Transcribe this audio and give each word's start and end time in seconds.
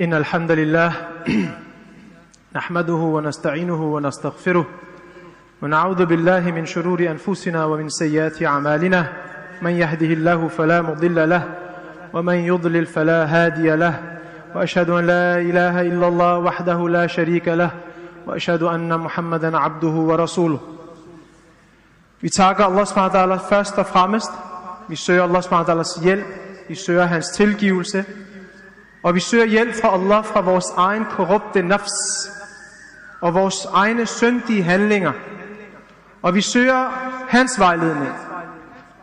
إن 0.00 0.14
الحمد 0.14 0.50
لله 0.50 0.92
نحمده 2.56 2.92
ونستعينه 2.92 3.82
ونستغفره 3.94 4.66
ونعوذ 5.62 6.04
بالله 6.06 6.40
من 6.50 6.66
شرور 6.66 7.00
أنفسنا 7.00 7.64
ومن 7.64 7.88
سيئات 7.88 8.42
أعمالنا 8.42 9.12
من 9.62 9.70
يهده 9.70 10.06
الله 10.06 10.48
فلا 10.48 10.82
مضل 10.82 11.28
له 11.30 11.54
ومن 12.12 12.34
يضلل 12.34 12.86
فلا 12.86 13.24
هادي 13.24 13.76
له 13.76 14.18
وأشهد 14.54 14.90
أن 14.90 15.06
لا 15.06 15.40
إله 15.40 15.80
إلا 15.80 16.08
الله 16.08 16.38
وحده 16.38 16.88
لا 16.88 17.06
شريك 17.06 17.48
له 17.48 17.70
وأشهد 18.26 18.62
أن 18.62 19.00
محمدا 19.00 19.58
عبده 19.58 19.88
ورسوله 19.88 20.60
Vi 22.22 22.30
takker 22.30 22.64
Allah 22.64 22.86
SWT 22.86 23.48
først 23.48 23.78
og 23.78 23.86
fremmest. 23.86 24.30
Vi 24.88 24.96
søger 24.96 25.22
Allah 25.22 25.42
SWT's 25.42 26.02
hjælp. 26.02 26.24
Vi 26.68 26.74
søger 26.74 27.04
hans 27.04 27.28
tilgivelse. 27.28 28.04
Og 29.06 29.14
vi 29.14 29.20
søger 29.20 29.44
hjælp 29.44 29.74
fra 29.82 29.94
Allah 29.94 30.24
fra 30.24 30.40
vores 30.40 30.64
egen 30.76 31.04
korrupte 31.04 31.62
nafs 31.62 31.92
og 33.20 33.34
vores 33.34 33.64
egne 33.64 34.06
syndige 34.06 34.62
handlinger. 34.62 35.12
Og 36.22 36.34
vi 36.34 36.40
søger 36.40 36.88
hans 37.28 37.60
vejledning. 37.60 38.12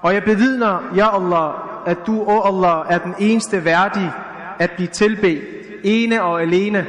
Og 0.02 0.13
jeg 0.13 0.23
bevidner, 0.23 0.91
ja 0.95 1.16
Allah, 1.16 1.53
at 1.85 1.97
du, 2.08 2.21
o 2.21 2.25
oh 2.27 2.47
Allah, 2.47 2.85
er 2.89 2.97
den 2.97 3.16
eneste 3.20 3.66
værdige 3.66 4.13
at 4.59 4.71
blive 4.71 4.88
tilbedt, 4.88 5.44
ene 5.84 6.23
og 6.23 6.41
alene. 6.41 6.88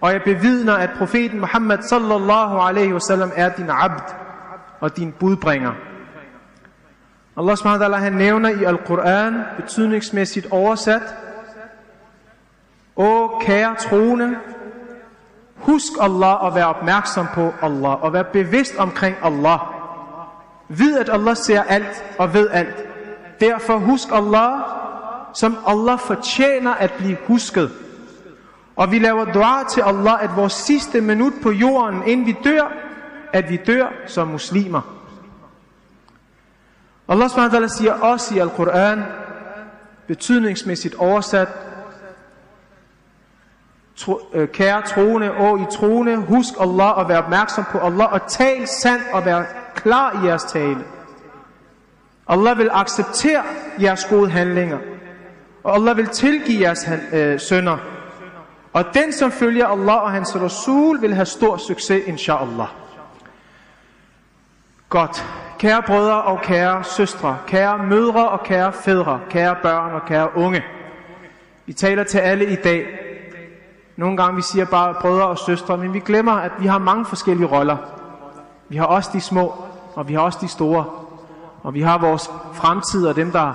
Og 0.00 0.12
jeg 0.12 0.22
bevidner, 0.24 0.74
at 0.74 0.90
profeten 0.98 1.40
Muhammad 1.40 1.78
sallallahu 1.82 2.58
alaihi 2.58 2.92
wasallam 2.92 3.30
er 3.36 3.48
din 3.48 3.70
abd 3.70 4.14
og 4.80 4.96
din 4.96 5.12
budbringer. 5.20 5.72
Allah 7.36 7.56
subhanahu 7.56 7.92
wa 7.92 7.96
han 7.96 8.12
nævner 8.12 8.48
i 8.48 8.64
Al-Quran 8.64 9.34
betydningsmæssigt 9.56 10.46
oversat, 10.50 11.02
O 13.00 13.38
kære 13.40 13.74
troende, 13.74 14.36
husk 15.56 15.92
Allah 16.00 16.44
og 16.44 16.54
vær 16.54 16.64
opmærksom 16.64 17.26
på 17.34 17.52
Allah 17.62 18.02
og 18.02 18.12
vær 18.12 18.22
bevidst 18.22 18.76
omkring 18.78 19.16
Allah. 19.22 19.58
Vid 20.68 20.98
at 20.98 21.08
Allah 21.08 21.36
ser 21.36 21.62
alt 21.62 22.04
og 22.18 22.34
ved 22.34 22.48
alt. 22.50 22.84
Derfor 23.40 23.78
husk 23.78 24.08
Allah, 24.12 24.60
som 25.34 25.56
Allah 25.66 25.98
fortjener 25.98 26.74
at 26.74 26.92
blive 26.92 27.16
husket. 27.26 27.70
Og 28.76 28.90
vi 28.90 28.98
laver 28.98 29.24
dua 29.24 29.64
til 29.70 29.80
Allah, 29.80 30.24
at 30.24 30.36
vores 30.36 30.52
sidste 30.52 31.00
minut 31.00 31.32
på 31.42 31.50
jorden, 31.50 32.02
inden 32.06 32.26
vi 32.26 32.36
dør, 32.44 32.72
at 33.32 33.50
vi 33.50 33.56
dør 33.56 33.86
som 34.06 34.28
muslimer. 34.28 34.80
Allah 37.08 37.30
subhanahu 37.30 37.68
siger 37.68 37.92
også 37.92 38.34
i 38.34 38.38
Al-Quran, 38.38 39.02
betydningsmæssigt 40.06 40.94
oversat, 40.94 41.48
tro, 44.00 44.20
øh, 44.32 44.48
kære 44.48 44.82
troende, 44.82 45.32
og 45.32 45.60
i 45.60 45.64
troende, 45.70 46.16
husk 46.16 46.54
Allah 46.60 46.98
og 46.98 47.08
vær 47.08 47.18
opmærksom 47.18 47.64
på 47.72 47.78
Allah, 47.78 48.12
og 48.12 48.20
tal 48.28 48.66
sandt 48.66 49.02
og 49.12 49.24
vær 49.24 49.42
klar 49.74 50.22
i 50.22 50.26
jeres 50.26 50.44
tale. 50.44 50.84
Allah 52.28 52.58
vil 52.58 52.70
acceptere 52.72 53.42
jeres 53.80 54.04
gode 54.04 54.30
handlinger, 54.30 54.78
og 55.64 55.74
Allah 55.74 55.96
vil 55.96 56.06
tilgive 56.06 56.60
jeres 56.60 56.88
øh, 57.12 57.40
sønder. 57.40 57.76
Og 58.72 58.84
den, 58.94 59.12
som 59.12 59.32
følger 59.32 59.66
Allah 59.66 60.02
og 60.02 60.10
hans 60.10 60.36
Rasul, 60.36 61.02
vil 61.02 61.14
have 61.14 61.26
stor 61.26 61.56
succes, 61.56 62.02
inshallah. 62.06 62.68
Godt. 64.88 65.26
Kære 65.58 65.82
brødre 65.82 66.22
og 66.22 66.40
kære 66.40 66.84
søstre, 66.84 67.38
kære 67.46 67.78
mødre 67.78 68.28
og 68.28 68.42
kære 68.42 68.72
fædre, 68.72 69.20
kære 69.30 69.56
børn 69.62 69.92
og 69.92 70.00
kære 70.06 70.36
unge. 70.36 70.64
Vi 71.66 71.72
taler 71.72 72.04
til 72.04 72.18
alle 72.18 72.52
i 72.52 72.54
dag. 72.54 73.09
Nogle 74.00 74.16
gange 74.16 74.36
vi 74.36 74.42
siger 74.42 74.64
bare 74.64 74.94
brødre 74.94 75.26
og 75.26 75.38
søstre, 75.38 75.76
men 75.76 75.92
vi 75.92 76.00
glemmer, 76.00 76.32
at 76.32 76.52
vi 76.58 76.66
har 76.66 76.78
mange 76.78 77.04
forskellige 77.04 77.46
roller. 77.46 77.76
Vi 78.68 78.76
har 78.76 78.84
også 78.84 79.10
de 79.12 79.20
små, 79.20 79.64
og 79.94 80.08
vi 80.08 80.14
har 80.14 80.20
også 80.20 80.38
de 80.40 80.48
store. 80.48 80.84
Og 81.62 81.74
vi 81.74 81.80
har 81.80 81.98
vores 81.98 82.30
fremtid 82.52 83.06
og 83.06 83.16
dem, 83.16 83.32
der 83.32 83.52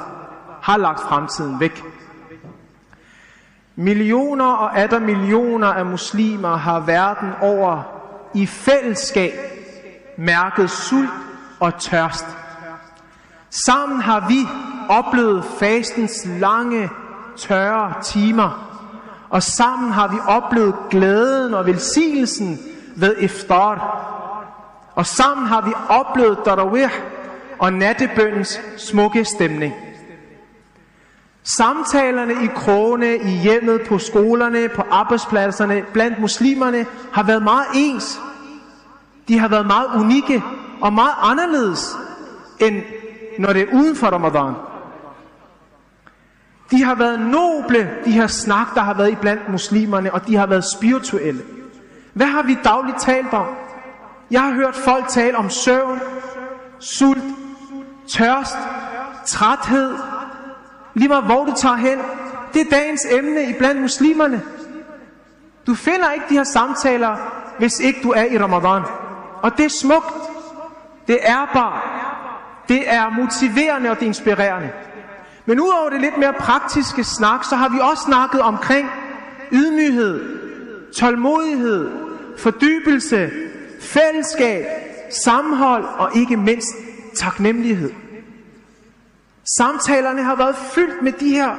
har 0.61 0.77
lagt 0.77 0.99
fremtiden 0.99 1.59
væk. 1.59 1.83
Millioner 3.75 4.45
og 4.45 4.77
atter 4.77 4.99
millioner 4.99 5.67
af 5.67 5.85
muslimer 5.85 6.55
har 6.55 6.79
verden 6.79 7.29
over 7.41 7.83
i 8.33 8.45
fællesskab 8.45 9.33
mærket 10.17 10.69
sult 10.69 11.09
og 11.59 11.79
tørst. 11.79 12.25
Sammen 13.65 14.01
har 14.01 14.27
vi 14.27 14.47
oplevet 14.89 15.45
fastens 15.59 16.27
lange, 16.39 16.89
tørre 17.37 17.93
timer. 18.03 18.64
Og 19.35 19.43
sammen 19.43 19.91
har 19.91 20.07
vi 20.07 20.17
oplevet 20.27 20.75
glæden 20.89 21.53
og 21.53 21.65
velsignelsen 21.65 22.59
ved 22.95 23.15
iftar. 23.19 24.01
Og 24.95 25.05
sammen 25.05 25.47
har 25.47 25.61
vi 25.61 25.73
oplevet 25.89 26.37
Darawih 26.45 26.89
og 27.59 27.73
nattebøndens 27.73 28.59
smukke 28.77 29.25
stemning. 29.25 29.73
Samtalerne 31.43 32.33
i 32.33 32.47
krogene, 32.55 33.15
i 33.15 33.29
hjemmet, 33.29 33.81
på 33.87 33.97
skolerne, 33.97 34.69
på 34.69 34.83
arbejdspladserne, 34.91 35.83
blandt 35.93 36.19
muslimerne 36.19 36.85
har 37.11 37.23
været 37.23 37.43
meget 37.43 37.65
ens. 37.75 38.19
De 39.27 39.39
har 39.39 39.47
været 39.47 39.67
meget 39.67 39.87
unikke 39.95 40.43
og 40.81 40.93
meget 40.93 41.15
anderledes, 41.21 41.97
end 42.59 42.83
når 43.39 43.53
det 43.53 43.61
er 43.61 43.73
uden 43.73 43.95
for 43.95 44.07
Ramadan. 44.07 44.74
De 46.71 46.83
har 46.83 46.95
været 46.95 47.19
noble, 47.19 47.91
de 48.05 48.11
her 48.11 48.27
snak, 48.27 48.67
der 48.75 48.81
har 48.81 48.93
været 48.93 49.11
i 49.11 49.15
blandt 49.15 49.49
muslimerne, 49.49 50.13
og 50.13 50.27
de 50.27 50.35
har 50.35 50.45
været 50.45 50.63
spirituelle. 50.77 51.41
Hvad 52.13 52.27
har 52.27 52.43
vi 52.43 52.57
dagligt 52.63 53.01
talt 53.01 53.33
om? 53.33 53.45
Jeg 54.31 54.41
har 54.41 54.51
hørt 54.51 54.75
folk 54.75 55.07
tale 55.07 55.37
om 55.37 55.49
søvn, 55.49 55.99
sult, 56.79 57.23
tørst, 58.07 58.57
træthed. 59.25 59.95
Lige 60.93 61.07
meget 61.07 61.23
hvor 61.23 61.45
du 61.45 61.53
tager 61.57 61.75
hen. 61.75 61.99
Det 62.53 62.61
er 62.61 62.69
dagens 62.71 63.05
emne 63.11 63.43
i 63.49 63.53
blandt 63.53 63.81
muslimerne. 63.81 64.41
Du 65.67 65.75
finder 65.75 66.11
ikke 66.11 66.25
de 66.29 66.33
her 66.33 66.43
samtaler, 66.43 67.17
hvis 67.57 67.79
ikke 67.79 67.99
du 68.03 68.11
er 68.11 68.23
i 68.23 68.37
Ramadan. 68.37 68.81
Og 69.41 69.57
det 69.57 69.65
er 69.65 69.69
smukt. 69.69 70.13
Det 71.07 71.19
er 71.21 71.45
bare. 71.53 71.81
Det 72.67 72.93
er 72.93 73.09
motiverende 73.09 73.89
og 73.89 73.95
det 73.95 74.03
er 74.03 74.07
inspirerende. 74.07 74.69
Men 75.45 75.59
udover 75.59 75.89
det 75.89 76.01
lidt 76.01 76.17
mere 76.17 76.33
praktiske 76.33 77.03
snak, 77.03 77.43
så 77.43 77.55
har 77.55 77.69
vi 77.69 77.79
også 77.81 78.03
snakket 78.03 78.41
omkring 78.41 78.89
ydmyghed, 79.51 80.21
tålmodighed, 80.93 81.91
fordybelse, 82.37 83.31
fællesskab, 83.81 84.65
sammenhold 85.23 85.83
og 85.83 86.15
ikke 86.15 86.37
mindst 86.37 86.75
taknemmelighed. 87.19 87.91
Samtalerne 89.57 90.23
har 90.23 90.35
været 90.35 90.55
fyldt 90.55 91.01
med 91.01 91.11
de 91.11 91.29
her 91.29 91.55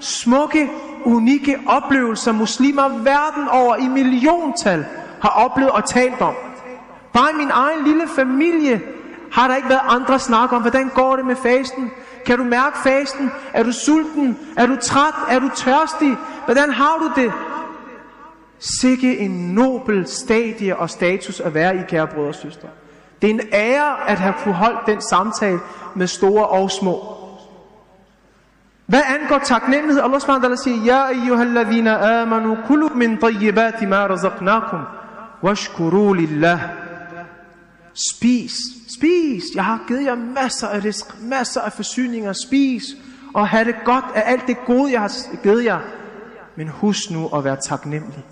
smukke, 0.00 0.70
unikke 1.04 1.58
oplevelser, 1.66 2.32
muslimer 2.32 2.88
verden 2.88 3.48
over 3.48 3.76
i 3.76 3.88
milliontal 3.88 4.86
har 5.20 5.28
oplevet 5.28 5.70
og 5.70 5.88
talt 5.88 6.20
om. 6.20 6.34
Bare 7.12 7.30
i 7.32 7.36
min 7.36 7.50
egen 7.50 7.84
lille 7.84 8.08
familie 8.08 8.82
har 9.32 9.48
der 9.48 9.56
ikke 9.56 9.68
været 9.68 9.80
andre 9.88 10.18
snak 10.18 10.52
om, 10.52 10.60
hvordan 10.60 10.88
går 10.94 11.16
det 11.16 11.24
med 11.24 11.36
fasten? 11.36 11.90
Kan 12.26 12.38
du 12.38 12.44
mærke 12.44 12.78
fasten? 12.78 13.32
Er 13.52 13.62
du 13.62 13.72
sulten? 13.72 14.38
Er 14.56 14.66
du 14.66 14.76
træt? 14.76 15.14
Er 15.28 15.38
du 15.38 15.48
tørstig? 15.56 16.16
Hvordan 16.44 16.70
har 16.70 16.96
du 16.98 17.22
det? 17.22 17.32
Sikke 18.80 19.18
en 19.18 19.54
nobel 19.54 20.06
stadie 20.06 20.76
og 20.76 20.90
status 20.90 21.40
at 21.40 21.54
være 21.54 21.76
i, 21.76 21.80
kære 21.88 22.06
brødre 22.06 22.28
og 22.28 22.34
søstre. 22.34 22.68
Det 23.22 23.30
er 23.30 23.34
en 23.34 23.40
ære 23.52 24.08
at 24.08 24.18
have 24.18 24.34
kunne 24.44 24.54
holde 24.54 24.78
den 24.86 25.00
samtale 25.00 25.60
med 25.94 26.06
store 26.06 26.46
og 26.46 26.70
små. 26.70 27.16
Hvad 28.86 29.02
angår 29.20 29.38
taknemmelighed, 29.38 30.02
Allah 30.02 30.20
SWT 30.20 30.60
siger, 30.64 30.84
Ja 30.84 31.08
ayyuhalladhina 31.08 32.20
amanu 32.22 32.56
kulu 32.66 32.88
min 32.94 33.18
tayyibati 33.18 33.86
ma 33.86 34.06
razaqnakum, 34.06 34.80
washkuru 35.42 36.12
lillah. 36.12 36.60
Spis, 37.94 38.52
spis. 38.96 39.44
Jeg 39.54 39.64
har 39.64 39.84
givet 39.88 40.04
jer 40.04 40.14
masser 40.14 40.68
af 40.68 40.84
risk, 40.84 41.22
masser 41.22 41.60
af 41.60 41.72
forsyninger. 41.72 42.32
Spis 42.32 42.82
og 43.34 43.48
have 43.48 43.64
det 43.64 43.74
godt 43.84 44.04
af 44.14 44.22
alt 44.26 44.46
det 44.46 44.56
gode, 44.66 44.92
jeg 44.92 45.00
har 45.00 45.12
givet 45.42 45.64
jer. 45.64 45.78
Men 46.56 46.68
husk 46.68 47.10
nu 47.10 47.28
at 47.28 47.44
være 47.44 47.56
taknemmelig. 47.68 48.24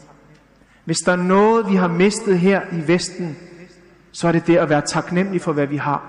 Hvis 0.84 0.98
der 0.98 1.12
er 1.12 1.16
noget, 1.16 1.70
vi 1.70 1.76
har 1.76 1.88
mistet 1.88 2.38
her 2.38 2.60
i 2.72 2.88
Vesten, 2.88 3.36
så 4.12 4.28
er 4.28 4.32
det 4.32 4.46
det 4.46 4.56
at 4.56 4.68
være 4.68 4.80
taknemmelig 4.80 5.40
for, 5.40 5.52
hvad 5.52 5.66
vi 5.66 5.76
har. 5.76 6.02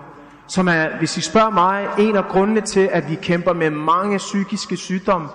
Som 0.47 0.67
er, 0.67 0.97
hvis 0.97 1.17
I 1.17 1.21
spørger 1.21 1.49
mig, 1.49 1.87
en 1.99 2.15
af 2.15 2.23
grundene 2.23 2.61
til, 2.61 2.89
at 2.91 3.09
vi 3.09 3.15
kæmper 3.15 3.53
med 3.53 3.69
mange 3.69 4.17
psykiske 4.17 4.77
sygdomme, 4.77 5.27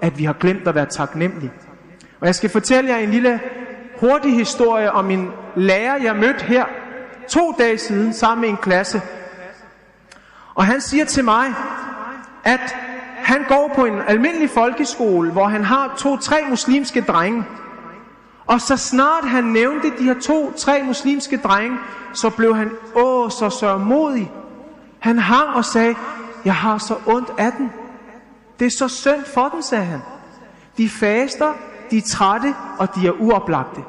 at 0.00 0.18
vi 0.18 0.24
har 0.24 0.32
glemt 0.32 0.68
at 0.68 0.74
være 0.74 0.86
taknemmelige. 0.86 1.52
Og 2.20 2.26
jeg 2.26 2.34
skal 2.34 2.50
fortælle 2.50 2.90
jer 2.90 2.96
en 2.96 3.10
lille 3.10 3.40
hurtig 4.00 4.34
historie 4.34 4.92
om 4.92 5.10
en 5.10 5.30
lærer, 5.56 6.02
jeg 6.02 6.16
mødte 6.16 6.44
her 6.44 6.64
to 7.28 7.54
dage 7.58 7.78
siden 7.78 8.12
sammen 8.12 8.40
med 8.40 8.48
en 8.48 8.56
klasse. 8.56 9.02
Og 10.54 10.64
han 10.64 10.80
siger 10.80 11.04
til 11.04 11.24
mig, 11.24 11.54
at 12.44 12.76
han 13.16 13.44
går 13.48 13.72
på 13.74 13.84
en 13.84 13.98
almindelig 14.08 14.50
folkeskole, 14.50 15.32
hvor 15.32 15.44
han 15.44 15.64
har 15.64 15.94
to-tre 15.98 16.36
muslimske 16.48 17.00
drenge. 17.00 17.44
Og 18.46 18.60
så 18.60 18.76
snart 18.76 19.24
han 19.24 19.44
nævnte 19.44 19.92
de 19.98 20.04
her 20.04 20.20
to-tre 20.20 20.82
muslimske 20.82 21.36
drenge, 21.36 21.78
så 22.14 22.30
blev 22.30 22.56
han 22.56 22.70
åh 22.94 23.30
så 23.30 23.50
sørmodig. 23.50 24.32
Han 24.98 25.18
hang 25.18 25.48
og 25.48 25.64
sagde, 25.64 25.94
jeg 26.44 26.54
har 26.54 26.78
så 26.78 26.96
ondt 27.06 27.30
af 27.38 27.52
den. 27.52 27.72
Det 28.58 28.66
er 28.66 28.70
så 28.78 28.88
synd 28.88 29.24
for 29.34 29.48
dem, 29.48 29.62
sagde 29.62 29.84
han. 29.84 30.00
De 30.76 30.88
faster, 30.88 31.52
de 31.90 31.98
er 31.98 32.02
trætte, 32.10 32.54
og 32.78 32.94
de 32.94 33.06
er 33.06 33.12
uoplagte. 33.12 33.80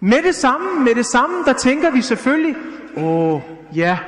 Med 0.00 0.22
det 0.22 0.34
samme, 0.34 0.84
med 0.84 0.94
det 0.94 1.06
samme, 1.06 1.44
der 1.44 1.52
tænker 1.52 1.90
vi 1.90 2.02
selvfølgelig, 2.02 2.56
åh, 2.96 3.40
ja, 3.74 3.98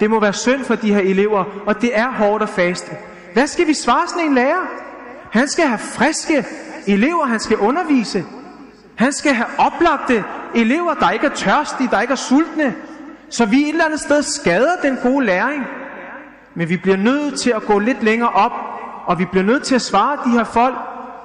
det 0.00 0.10
må 0.10 0.20
være 0.20 0.32
synd 0.32 0.64
for 0.64 0.74
de 0.74 0.94
her 0.94 1.00
elever, 1.00 1.44
og 1.66 1.82
det 1.82 1.98
er 1.98 2.10
hårdt 2.10 2.42
at 2.42 2.48
faste. 2.48 2.90
Hvad 3.32 3.46
skal 3.46 3.66
vi 3.66 3.74
svare 3.74 4.08
sådan 4.08 4.26
en 4.26 4.34
lærer? 4.34 4.66
Han 5.30 5.48
skal 5.48 5.66
have 5.66 5.78
friske 5.78 6.46
elever, 6.86 7.26
han 7.26 7.40
skal 7.40 7.56
undervise. 7.56 8.24
Han 8.96 9.12
skal 9.12 9.34
have 9.34 9.46
oplagte 9.58 10.24
elever, 10.54 10.94
der 10.94 11.10
ikke 11.10 11.26
er 11.26 11.34
tørstige, 11.34 11.88
der 11.90 12.00
ikke 12.00 12.12
er 12.12 12.16
sultne. 12.16 12.74
Så 13.30 13.44
vi 13.44 13.62
et 13.62 13.68
eller 13.68 13.84
andet 13.84 14.00
sted 14.00 14.22
skader 14.22 14.76
den 14.82 14.98
gode 15.02 15.26
læring. 15.26 15.64
Men 16.54 16.68
vi 16.68 16.76
bliver 16.76 16.96
nødt 16.96 17.40
til 17.40 17.50
at 17.50 17.62
gå 17.62 17.78
lidt 17.78 18.02
længere 18.02 18.30
op, 18.30 18.52
og 19.06 19.18
vi 19.18 19.24
bliver 19.24 19.44
nødt 19.44 19.62
til 19.62 19.74
at 19.74 19.82
svare 19.82 20.18
de 20.24 20.30
her 20.30 20.44
folk 20.44 20.74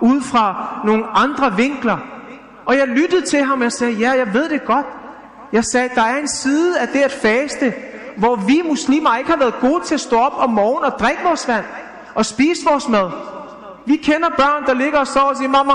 ud 0.01 0.21
fra 0.21 0.79
nogle 0.85 1.05
andre 1.13 1.55
vinkler. 1.55 2.14
Og 2.65 2.77
jeg 2.77 2.87
lyttede 2.87 3.21
til 3.21 3.43
ham, 3.43 3.57
og 3.57 3.63
jeg 3.63 3.71
sagde, 3.71 3.93
ja, 3.93 4.11
jeg 4.11 4.33
ved 4.33 4.49
det 4.49 4.65
godt. 4.65 4.85
Jeg 5.51 5.63
sagde, 5.63 5.89
der 5.95 6.01
er 6.01 6.17
en 6.17 6.27
side 6.27 6.79
af 6.79 6.87
det 6.87 6.99
at 6.99 7.11
faste, 7.11 7.73
hvor 8.17 8.35
vi 8.35 8.61
muslimer 8.65 9.17
ikke 9.17 9.29
har 9.29 9.37
været 9.37 9.55
gode 9.61 9.83
til 9.83 9.93
at 9.93 9.99
stå 9.99 10.17
op 10.17 10.33
om 10.37 10.49
morgenen 10.49 10.93
og 10.93 10.99
drikke 10.99 11.23
vores 11.23 11.47
vand 11.47 11.65
og 12.15 12.25
spise 12.25 12.65
vores 12.65 12.89
mad. 12.89 13.11
Vi 13.85 13.95
kender 13.95 14.29
børn, 14.29 14.65
der 14.65 14.73
ligger 14.73 14.99
og 14.99 15.07
sover 15.07 15.29
og 15.29 15.37
siger, 15.37 15.49
mamma, 15.49 15.73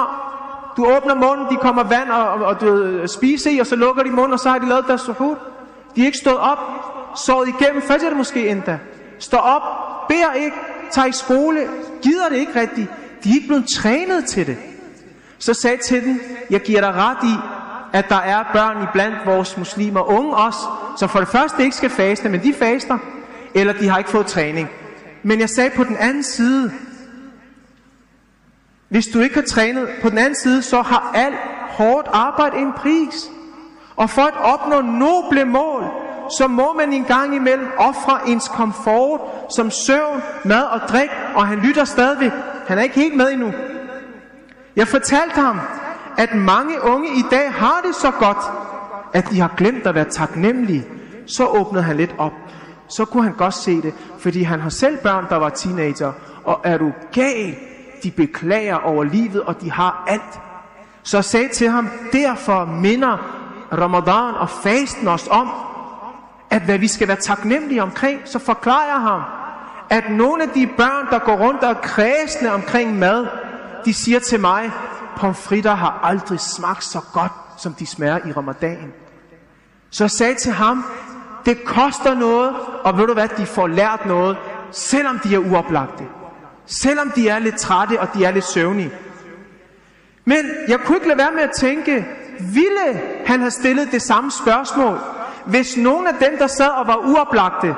du 0.77 0.87
åbner 0.97 1.15
munden, 1.15 1.47
de 1.51 1.57
kommer 1.57 1.83
vand 1.83 2.11
og, 2.11 2.29
og, 2.29 2.43
og 2.43 2.61
du 2.61 3.03
spiser 3.07 3.51
i, 3.51 3.59
og 3.59 3.67
så 3.67 3.77
lukker 3.77 4.03
de 4.03 4.11
munden, 4.11 4.33
og 4.33 4.39
så 4.39 4.49
har 4.49 4.59
de 4.59 4.69
lavet 4.69 4.85
deres 4.87 5.01
suhud. 5.01 5.37
De 5.97 6.03
er 6.03 6.07
ikke 6.07 6.19
stået 6.19 6.39
op, 6.39 6.59
sovet 7.17 7.49
igennem, 7.49 7.83
er 7.91 7.97
det 7.99 8.17
måske 8.17 8.49
endda. 8.49 8.79
Står 9.19 9.39
op, 9.39 9.63
beder 10.09 10.33
ikke, 10.33 10.57
tager 10.91 11.07
i 11.07 11.13
skole, 11.13 11.69
gider 12.03 12.29
det 12.29 12.37
ikke 12.37 12.61
rigtigt. 12.61 12.89
De 13.25 13.31
er 13.31 13.35
ikke 13.35 13.47
blevet 13.47 13.67
trænet 13.77 14.25
til 14.25 14.47
det. 14.47 14.57
Så 15.41 15.55
sagde 15.55 15.77
til 15.77 16.05
den, 16.05 16.21
jeg 16.51 16.61
giver 16.61 16.81
dig 16.81 16.95
ret 16.95 17.25
i, 17.25 17.35
at 17.93 18.09
der 18.09 18.17
er 18.17 18.45
børn 18.53 18.83
i 18.83 18.87
blandt 18.93 19.17
vores 19.27 19.57
muslimer, 19.57 20.11
unge 20.11 20.37
også, 20.37 20.59
som 20.99 21.09
for 21.09 21.19
det 21.19 21.29
første 21.29 21.63
ikke 21.63 21.77
skal 21.77 21.91
faste, 21.91 22.29
men 22.29 22.43
de 22.43 22.55
faster, 22.55 22.99
eller 23.55 23.73
de 23.73 23.89
har 23.89 23.99
ikke 23.99 24.11
fået 24.11 24.27
træning. 24.27 24.69
Men 25.23 25.41
jeg 25.41 25.49
sagde 25.49 25.71
på 25.71 25.85
den 25.85 25.97
anden 25.97 26.23
side, 26.23 26.73
hvis 28.89 29.07
du 29.07 29.21
ikke 29.21 29.35
har 29.35 29.43
trænet 29.43 29.89
på 30.03 30.11
den 30.11 30.19
anden 30.19 30.35
side, 30.35 30.63
så 30.63 30.83
har 30.83 31.11
alt 31.15 31.37
hårdt 31.69 32.09
arbejde 32.13 32.57
en 32.57 32.73
pris. 32.73 33.31
Og 33.97 34.11
for 34.11 34.23
at 34.23 34.37
opnå 34.37 34.81
noble 34.81 35.45
mål, 35.45 35.85
så 36.39 36.49
må 36.49 36.73
man 36.73 36.93
en 36.93 37.05
gang 37.05 37.35
imellem 37.35 37.69
ofre 37.79 38.29
ens 38.29 38.49
komfort, 38.49 39.21
som 39.57 39.71
søvn, 39.71 40.23
mad 40.45 40.63
og 40.63 40.81
drik, 40.81 41.11
og 41.35 41.47
han 41.47 41.59
lytter 41.59 41.85
stadigvæk. 41.85 42.33
Han 42.69 42.79
er 42.79 42.83
ikke 42.83 42.95
helt 42.95 43.17
med 43.17 43.33
endnu. 43.33 43.53
Jeg 44.77 44.89
fortalte 44.89 45.41
ham, 45.41 45.61
at 46.19 46.35
mange 46.35 46.83
unge 46.83 47.09
i 47.09 47.25
dag 47.31 47.53
har 47.53 47.81
det 47.87 47.95
så 47.95 48.11
godt, 48.11 48.39
at 49.13 49.31
de 49.31 49.41
har 49.41 49.55
glemt 49.57 49.87
at 49.87 49.95
være 49.95 50.05
taknemmelige. 50.11 50.87
Så 51.27 51.47
åbnede 51.47 51.85
han 51.85 51.97
lidt 51.97 52.15
op. 52.19 52.33
Så 52.89 53.05
kunne 53.05 53.23
han 53.23 53.33
godt 53.33 53.55
se 53.55 53.83
det, 53.83 53.95
fordi 54.19 54.43
han 54.43 54.61
har 54.61 54.71
selv 54.71 54.99
børn, 54.99 55.27
der 55.29 55.37
var 55.37 55.49
teenager. 55.49 56.13
Og 56.45 56.61
er 56.65 56.79
du 56.79 56.93
gal? 57.13 57.57
De 58.03 58.11
beklager 58.11 58.77
over 58.77 59.05
livet, 59.05 59.43
og 59.43 59.61
de 59.61 59.71
har 59.71 60.05
alt. 60.07 60.41
Så 61.03 61.17
jeg 61.17 61.25
sagde 61.25 61.49
til 61.49 61.69
ham, 61.69 61.89
derfor 62.13 62.65
minder 62.65 63.41
Ramadan 63.73 64.35
og 64.35 64.51
fasten 64.51 65.09
os 65.09 65.29
om, 65.31 65.51
at 66.51 66.63
hvad 66.63 66.79
vi 66.79 66.89
skal 66.89 67.09
være 67.09 67.17
taknemmelige 67.17 67.83
omkring, 67.83 68.21
så 68.25 68.39
forklarer 68.39 68.87
jeg 68.87 69.01
ham, 69.01 69.23
at 69.91 70.05
nogle 70.11 70.43
af 70.43 70.49
de 70.49 70.67
børn, 70.67 71.07
der 71.11 71.19
går 71.19 71.37
rundt 71.37 71.63
og 71.63 71.71
er 71.71 71.75
kredsende 71.75 72.53
omkring 72.53 72.99
mad, 72.99 73.27
de 73.85 73.95
siger 73.95 74.19
til 74.19 74.41
mig, 74.41 74.71
pomfritter 75.17 75.75
har 75.75 76.01
aldrig 76.03 76.41
smagt 76.41 76.85
så 76.85 77.01
godt, 77.13 77.33
som 77.59 77.75
de 77.75 77.87
smager 77.87 78.19
i 78.29 78.33
ramadan. 78.33 78.93
Så 79.91 80.05
jeg 80.05 80.11
sagde 80.11 80.35
til 80.35 80.53
ham, 80.53 80.85
det 81.47 81.65
koster 81.65 82.15
noget, 82.15 82.57
og 82.85 82.99
ved 82.99 83.07
du 83.07 83.13
hvad, 83.13 83.29
de 83.29 83.47
får 83.47 83.67
lært 83.67 84.07
noget, 84.07 84.37
selvom 84.71 85.19
de 85.19 85.35
er 85.35 85.39
uoplagte. 85.39 86.05
Selvom 86.67 87.11
de 87.11 87.29
er 87.29 87.39
lidt 87.39 87.59
trætte, 87.59 88.01
og 88.01 88.09
de 88.15 88.25
er 88.25 88.31
lidt 88.31 88.45
søvnige. 88.45 88.93
Men 90.25 90.39
jeg 90.69 90.81
kunne 90.81 90.97
ikke 90.97 91.09
lade 91.09 91.19
være 91.19 91.33
med 91.33 91.43
at 91.43 91.51
tænke, 91.51 92.07
ville 92.41 93.01
han 93.27 93.41
have 93.41 93.51
stillet 93.51 93.93
det 93.93 94.03
samme 94.03 94.31
spørgsmål, 94.31 94.99
hvis 95.47 95.77
nogen 95.77 96.07
af 96.07 96.15
dem, 96.15 96.39
der 96.39 96.47
sad 96.47 96.69
og 96.69 96.87
var 96.87 96.97
uoplagte, 96.97 97.77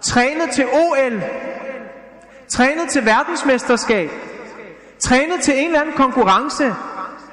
trænet 0.00 0.50
til 0.54 0.66
OL, 0.66 1.22
trænet 2.48 2.88
til 2.88 3.04
verdensmesterskab, 3.04 4.10
trænet 4.98 5.40
til 5.42 5.58
en 5.58 5.66
eller 5.66 5.80
anden 5.80 5.94
konkurrence, 5.94 6.74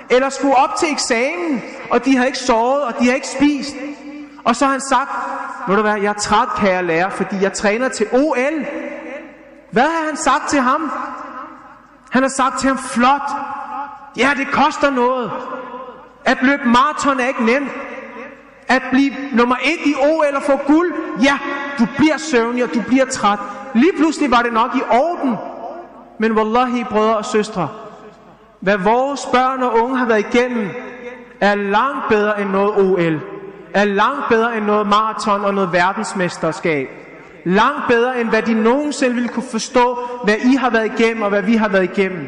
eller 0.09 0.29
skulle 0.29 0.55
op 0.55 0.75
til 0.79 0.91
eksamen, 0.91 1.61
og 1.89 2.05
de 2.05 2.17
har 2.17 2.25
ikke 2.25 2.37
sovet, 2.37 2.83
og 2.83 2.93
de 2.99 3.05
har 3.05 3.13
ikke 3.13 3.27
spist. 3.27 3.75
Og 4.45 4.55
så 4.55 4.65
har 4.65 4.71
han 4.71 4.81
sagt, 4.81 5.09
ved 5.67 5.75
du 5.75 5.81
hvad, 5.81 5.95
jeg 5.95 6.09
er 6.09 6.13
træt, 6.13 6.47
kære 6.57 6.83
lærer, 6.83 7.09
fordi 7.09 7.35
jeg 7.41 7.53
træner 7.53 7.89
til 7.89 8.07
OL. 8.11 8.65
Hvad 9.71 9.83
har 9.83 10.05
han 10.05 10.17
sagt 10.17 10.49
til 10.49 10.59
ham? 10.59 10.91
Han 12.09 12.21
har 12.21 12.29
sagt 12.29 12.59
til 12.59 12.69
ham, 12.69 12.77
flot, 12.77 13.31
ja, 14.17 14.31
det 14.37 14.47
koster 14.51 14.89
noget. 14.89 15.31
At 16.25 16.37
løbe 16.41 16.63
maraton 16.65 17.19
er 17.19 17.27
ikke 17.27 17.45
nemt. 17.45 17.71
At 18.67 18.81
blive 18.91 19.13
nummer 19.31 19.55
et 19.63 19.79
i 19.85 19.95
OL 20.01 20.35
og 20.35 20.43
få 20.43 20.57
guld, 20.57 20.93
ja, 21.21 21.37
du 21.79 21.87
bliver 21.97 22.17
søvnig, 22.17 22.63
og 22.63 22.73
du 22.73 22.81
bliver 22.81 23.05
træt. 23.05 23.39
Lige 23.73 23.93
pludselig 23.97 24.31
var 24.31 24.41
det 24.41 24.53
nok 24.53 24.75
i 24.75 24.81
orden, 24.89 25.35
men 26.17 26.31
wallahi, 26.31 26.83
brødre 26.83 27.17
og 27.17 27.25
søstre, 27.25 27.69
hvad 28.59 28.77
vores 28.77 29.25
børn 29.25 29.63
og 29.63 29.83
unge 29.83 29.97
har 29.97 30.05
været 30.05 30.25
igennem, 30.33 30.69
er 31.41 31.55
langt 31.55 32.09
bedre 32.09 32.41
end 32.41 32.49
noget 32.49 32.77
OL. 32.77 33.21
Er 33.73 33.85
langt 33.85 34.29
bedre 34.29 34.57
end 34.57 34.65
noget 34.65 34.87
maraton 34.87 35.45
og 35.45 35.53
noget 35.53 35.73
verdensmesterskab. 35.73 36.87
Langt 37.45 37.87
bedre 37.87 38.21
end 38.21 38.29
hvad 38.29 38.41
de 38.41 38.53
nogensinde 38.53 39.15
ville 39.15 39.29
kunne 39.29 39.51
forstå, 39.51 39.99
hvad 40.23 40.35
I 40.45 40.55
har 40.55 40.69
været 40.69 40.99
igennem 40.99 41.23
og 41.23 41.29
hvad 41.29 41.41
vi 41.41 41.55
har 41.55 41.67
været 41.67 41.83
igennem. 41.83 42.27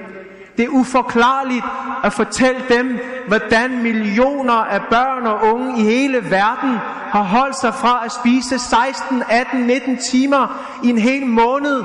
Det 0.58 0.66
er 0.66 0.70
uforklarligt 0.70 1.66
at 2.04 2.14
fortælle 2.14 2.62
dem, 2.70 3.00
hvordan 3.28 3.84
millioner 3.84 4.54
af 4.54 4.82
børn 4.90 5.26
og 5.26 5.54
unge 5.54 5.82
i 5.82 5.84
hele 5.84 6.18
verden 6.18 6.78
har 7.12 7.24
holdt 7.24 7.60
sig 7.60 7.74
fra 7.74 8.02
at 8.06 8.12
spise 8.12 8.60
16, 8.60 9.24
18, 9.30 9.60
19 9.60 9.98
timer 9.98 10.68
i 10.84 10.90
en 10.90 10.98
hel 10.98 11.26
måned 11.26 11.84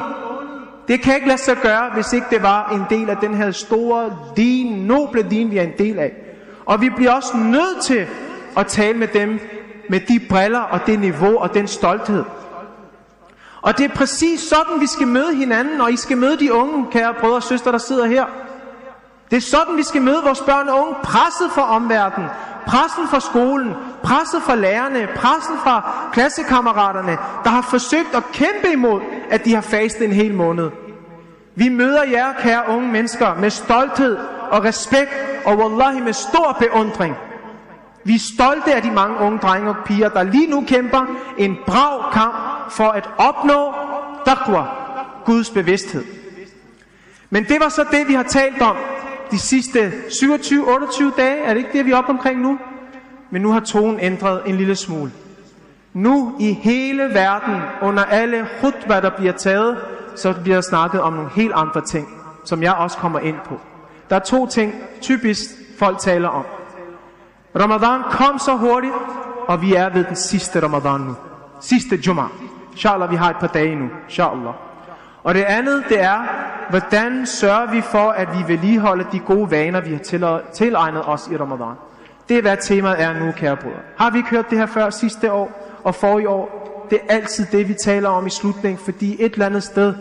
det 0.89 1.03
kan 1.03 1.15
ikke 1.15 1.29
lade 1.29 1.39
sig 1.39 1.57
gøre, 1.57 1.91
hvis 1.95 2.13
ikke 2.13 2.27
det 2.31 2.43
var 2.43 2.69
en 2.69 2.99
del 2.99 3.11
af 3.11 3.17
den 3.17 3.35
her 3.35 3.51
store 3.51 4.17
din, 4.37 4.87
noble 4.87 5.23
din, 5.23 5.51
vi 5.51 5.59
er 5.59 5.63
en 5.63 5.79
del 5.79 5.99
af. 5.99 6.13
Og 6.67 6.81
vi 6.81 6.91
bliver 6.91 7.13
også 7.13 7.37
nødt 7.37 7.83
til 7.83 8.07
at 8.57 8.67
tale 8.67 8.99
med 8.99 9.09
dem 9.09 9.41
med 9.89 10.01
de 10.01 10.21
briller 10.29 10.61
og 10.61 10.81
det 10.87 11.01
niveau 11.01 11.39
og 11.39 11.55
den 11.55 11.69
stolthed. 11.69 12.25
Og 13.63 13.79
det 13.79 13.91
er 13.91 13.95
præcis 13.95 14.41
sådan, 14.41 14.81
vi 14.81 14.87
skal 14.87 15.07
møde 15.07 15.35
hinanden, 15.35 15.81
og 15.81 15.93
I 15.93 15.97
skal 15.97 16.17
møde 16.17 16.39
de 16.39 16.53
unge, 16.53 16.87
kære 16.91 17.15
brødre 17.21 17.37
og 17.37 17.43
søstre, 17.43 17.73
der 17.73 17.79
sidder 17.79 18.07
her. 18.07 18.25
Det 19.31 19.37
er 19.37 19.41
sådan, 19.41 19.77
vi 19.77 19.83
skal 19.83 20.03
møde 20.03 20.23
vores 20.25 20.41
børn 20.41 20.69
og 20.69 20.83
unge, 20.83 20.95
presset 21.03 21.51
for 21.55 21.63
omverdenen, 21.63 22.31
pressen 22.67 23.09
fra 23.09 23.21
skolen, 23.21 23.75
presset 24.03 24.43
fra 24.43 24.55
lærerne, 24.55 25.09
pressen 25.17 25.59
fra 25.63 25.93
klassekammeraterne, 26.13 27.19
der 27.45 27.51
har 27.51 27.63
forsøgt 27.63 28.15
at 28.15 28.23
kæmpe 28.33 28.73
imod, 28.73 29.01
at 29.31 29.45
de 29.45 29.55
har 29.55 29.61
fastet 29.61 30.05
en 30.05 30.13
hel 30.13 30.35
måned. 30.35 30.71
Vi 31.55 31.69
møder 31.69 32.05
jer, 32.05 32.33
kære 32.43 32.63
unge 32.69 32.89
mennesker, 32.89 33.35
med 33.35 33.51
stolthed 33.51 34.19
og 34.51 34.65
respekt, 34.65 35.11
og 35.45 35.59
wallahi 35.59 36.01
med 36.01 36.13
stor 36.13 36.57
beundring. 36.59 37.17
Vi 38.05 38.15
er 38.15 38.35
stolte 38.35 38.75
af 38.75 38.83
de 38.83 38.91
mange 38.91 39.19
unge 39.19 39.39
drenge 39.39 39.71
og 39.71 39.77
piger, 39.85 40.09
der 40.09 40.23
lige 40.23 40.51
nu 40.51 40.65
kæmper 40.67 41.07
en 41.39 41.59
brav 41.67 42.13
kamp 42.13 42.35
for 42.71 42.89
at 42.89 43.09
opnå 43.19 43.75
taqwa, 44.27 44.65
Guds 45.25 45.51
bevidsthed. 45.51 46.05
Men 47.31 47.45
det 47.45 47.61
var 47.61 47.69
så 47.69 47.85
det, 47.91 48.09
vi 48.09 48.15
har 48.15 48.23
talt 48.23 48.63
om 48.63 48.77
de 49.31 49.39
sidste 49.39 49.93
27-28 50.09 51.17
dage. 51.17 51.43
Er 51.43 51.49
det 51.49 51.57
ikke 51.57 51.73
det, 51.73 51.87
vi 51.87 51.91
er 51.91 51.97
oppe 51.97 52.11
omkring 52.11 52.41
nu? 52.41 52.59
Men 53.31 53.43
nu 53.43 53.53
har 53.53 53.61
tonen 53.61 54.01
ændret 54.01 54.43
en 54.47 54.57
lille 54.57 54.77
smule. 54.77 55.13
Nu 55.93 56.37
i 56.41 56.53
hele 56.53 57.03
verden, 57.03 57.61
under 57.83 58.05
alle 58.05 58.47
khutbah, 58.61 59.03
der 59.03 59.11
bliver 59.11 59.33
taget, 59.33 59.79
så 60.17 60.35
bliver 60.43 60.57
der 60.57 60.63
snakket 60.63 61.01
om 61.01 61.13
nogle 61.13 61.31
helt 61.35 61.53
andre 61.55 61.81
ting, 61.81 62.09
som 62.45 62.63
jeg 62.63 62.75
også 62.75 62.97
kommer 62.97 63.19
ind 63.19 63.37
på. 63.45 63.61
Der 64.11 64.17
er 64.17 64.21
to 64.21 64.47
ting, 64.47 64.75
typisk 65.01 65.41
folk 65.79 65.99
taler 65.99 66.29
om. 66.29 66.45
Ramadan 67.61 68.03
kom 68.11 68.39
så 68.39 68.57
hurtigt, 68.57 68.93
og 69.47 69.63
vi 69.63 69.75
er 69.75 69.89
ved 69.89 70.05
den 70.05 70.17
sidste 70.17 70.63
Ramadan 70.63 71.01
nu. 71.01 71.15
Sidste 71.61 71.97
Juma. 72.07 72.25
Inshallah, 72.73 73.11
vi 73.11 73.17
har 73.17 73.31
et 73.31 73.37
par 73.41 73.47
dage 73.47 73.77
nu. 73.77 73.89
Inshallah. 74.09 74.55
Og 75.23 75.35
det 75.35 75.43
andet, 75.43 75.85
det 75.89 76.01
er, 76.01 76.27
hvordan 76.71 77.27
sørger 77.27 77.71
vi 77.71 77.81
for, 77.81 78.11
at 78.11 78.29
vi 78.39 78.53
vedligeholder 78.53 79.11
de 79.11 79.19
gode 79.19 79.51
vaner, 79.51 79.81
vi 79.81 79.91
har 79.91 80.43
tilegnet 80.53 81.03
os 81.09 81.29
i 81.33 81.37
Ramadan. 81.37 81.75
Det 82.29 82.39
er, 82.39 82.43
hvad 82.43 82.57
temaet 82.57 83.03
er 83.03 83.13
nu, 83.13 83.33
kære 83.33 83.57
brødre. 83.57 83.79
Har 83.97 84.11
vi 84.11 84.19
ikke 84.19 84.31
hørt 84.31 84.51
det 84.51 84.59
her 84.59 84.67
før 84.67 84.91
sidste 84.91 85.33
år 85.33 85.77
og 85.85 85.95
for 85.95 86.19
i 86.19 86.27
år? 86.27 86.61
Det 86.91 86.99
er 87.09 87.15
altid 87.15 87.47
det, 87.53 87.69
vi 87.69 87.75
taler 87.75 88.09
om 88.09 88.27
i 88.27 88.31
slutningen, 88.31 88.85
fordi 88.85 89.25
et 89.25 89.33
eller 89.33 89.47
andet 89.47 89.63
sted, 89.63 89.95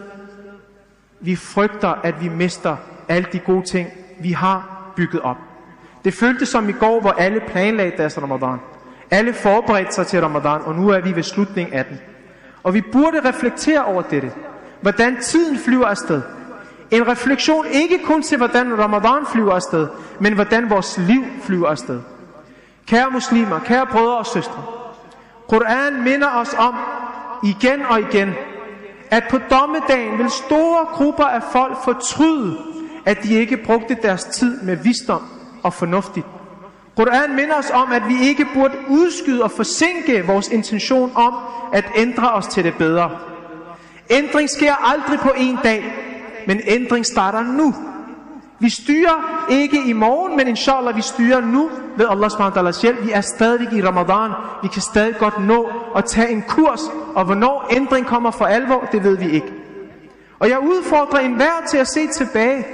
vi 1.19 1.35
frygter, 1.35 1.93
at 2.03 2.23
vi 2.23 2.29
mister 2.29 2.75
alle 3.07 3.27
de 3.31 3.39
gode 3.39 3.65
ting, 3.71 3.89
vi 4.19 4.31
har 4.31 4.91
bygget 4.95 5.21
op. 5.21 5.37
Det 6.05 6.13
føltes 6.13 6.49
som 6.49 6.69
i 6.69 6.71
går, 6.71 7.01
hvor 7.01 7.11
alle 7.11 7.39
planlagde 7.39 7.97
deres 7.97 8.21
Ramadan. 8.21 8.57
Alle 9.11 9.33
forberedte 9.33 9.93
sig 9.93 10.07
til 10.07 10.21
Ramadan, 10.21 10.61
og 10.61 10.75
nu 10.75 10.89
er 10.89 10.99
vi 10.99 11.15
ved 11.15 11.23
slutningen 11.23 11.73
af 11.73 11.85
den. 11.85 11.99
Og 12.63 12.73
vi 12.73 12.81
burde 12.81 13.29
reflektere 13.29 13.85
over 13.85 14.01
dette. 14.01 14.31
Hvordan 14.81 15.21
tiden 15.21 15.57
flyver 15.57 15.85
afsted. 15.85 16.21
En 16.91 17.07
refleksion 17.07 17.65
ikke 17.71 17.99
kun 18.03 18.21
til, 18.21 18.37
hvordan 18.37 18.79
Ramadan 18.79 19.25
flyver 19.31 19.53
afsted, 19.53 19.87
men 20.19 20.33
hvordan 20.33 20.69
vores 20.69 20.97
liv 20.97 21.23
flyver 21.43 21.67
afsted. 21.67 21.99
Kære 22.87 23.11
muslimer, 23.11 23.59
kære 23.59 23.85
brødre 23.85 24.17
og 24.17 24.25
søstre. 24.25 24.63
Koran 25.49 26.03
minder 26.03 26.27
os 26.27 26.53
om 26.57 26.75
igen 27.43 27.81
og 27.89 27.99
igen, 27.99 28.33
at 29.11 29.23
på 29.29 29.37
dommedagen 29.49 30.17
vil 30.17 30.29
store 30.29 30.85
grupper 30.85 31.23
af 31.23 31.41
folk 31.51 31.77
fortryde, 31.83 32.57
at 33.05 33.23
de 33.23 33.33
ikke 33.33 33.57
brugte 33.57 33.97
deres 34.01 34.23
tid 34.23 34.61
med 34.61 34.75
visdom 34.75 35.21
og 35.63 35.73
fornuftigt. 35.73 36.25
Koran 36.97 37.35
minder 37.35 37.55
os 37.55 37.71
om, 37.71 37.91
at 37.91 38.03
vi 38.07 38.27
ikke 38.27 38.45
burde 38.53 38.77
udskyde 38.87 39.43
og 39.43 39.51
forsinke 39.51 40.25
vores 40.27 40.47
intention 40.47 41.11
om 41.15 41.33
at 41.73 41.85
ændre 41.95 42.31
os 42.31 42.47
til 42.47 42.63
det 42.63 42.73
bedre. 42.77 43.09
Ændring 44.09 44.49
sker 44.49 44.75
aldrig 44.93 45.19
på 45.19 45.31
en 45.37 45.59
dag, 45.63 45.93
men 46.47 46.61
ændring 46.67 47.05
starter 47.05 47.43
nu. 47.43 47.75
Vi 48.59 48.69
styrer 48.69 49.45
ikke 49.49 49.83
i 49.85 49.93
morgen, 49.93 50.37
men 50.37 50.47
inshallah, 50.47 50.95
vi 50.95 51.01
styrer 51.01 51.41
nu 51.41 51.69
ved 51.97 52.05
Allah 52.09 52.29
subhanahu 52.29 52.71
hjælp. 52.81 53.05
Vi 53.05 53.11
er 53.11 53.21
stadig 53.21 53.73
i 53.73 53.83
Ramadan. 53.83 54.31
Vi 54.61 54.67
kan 54.67 54.81
stadig 54.81 55.15
godt 55.17 55.45
nå 55.45 55.69
at 55.95 56.05
tage 56.05 56.29
en 56.29 56.43
kurs, 56.47 56.81
og 57.15 57.25
hvornår 57.25 57.67
ændring 57.71 58.05
kommer 58.05 58.31
for 58.31 58.45
alvor, 58.45 58.87
det 58.91 59.03
ved 59.03 59.17
vi 59.17 59.29
ikke. 59.29 59.53
Og 60.39 60.49
jeg 60.49 60.59
udfordrer 60.59 61.19
enhver 61.19 61.65
til 61.69 61.77
at 61.77 61.87
se 61.87 62.07
tilbage, 62.07 62.65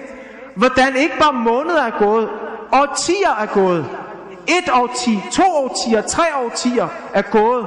hvordan 0.56 0.96
ikke 0.96 1.16
bare 1.22 1.34
måneder 1.34 1.84
er 1.84 2.00
gået, 2.00 2.30
årtier 2.74 3.36
er 3.42 3.46
gået. 3.46 3.86
Et 4.48 4.70
årti, 4.74 5.20
to 5.32 5.44
årtier, 5.44 6.02
tre 6.02 6.24
årtier 6.46 6.88
er 7.14 7.22
gået, 7.22 7.66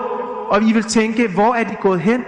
og 0.48 0.60
vi 0.60 0.72
vil 0.72 0.84
tænke, 0.84 1.28
hvor 1.28 1.54
er 1.54 1.64
de 1.64 1.74
gået 1.80 2.00
hen? 2.00 2.24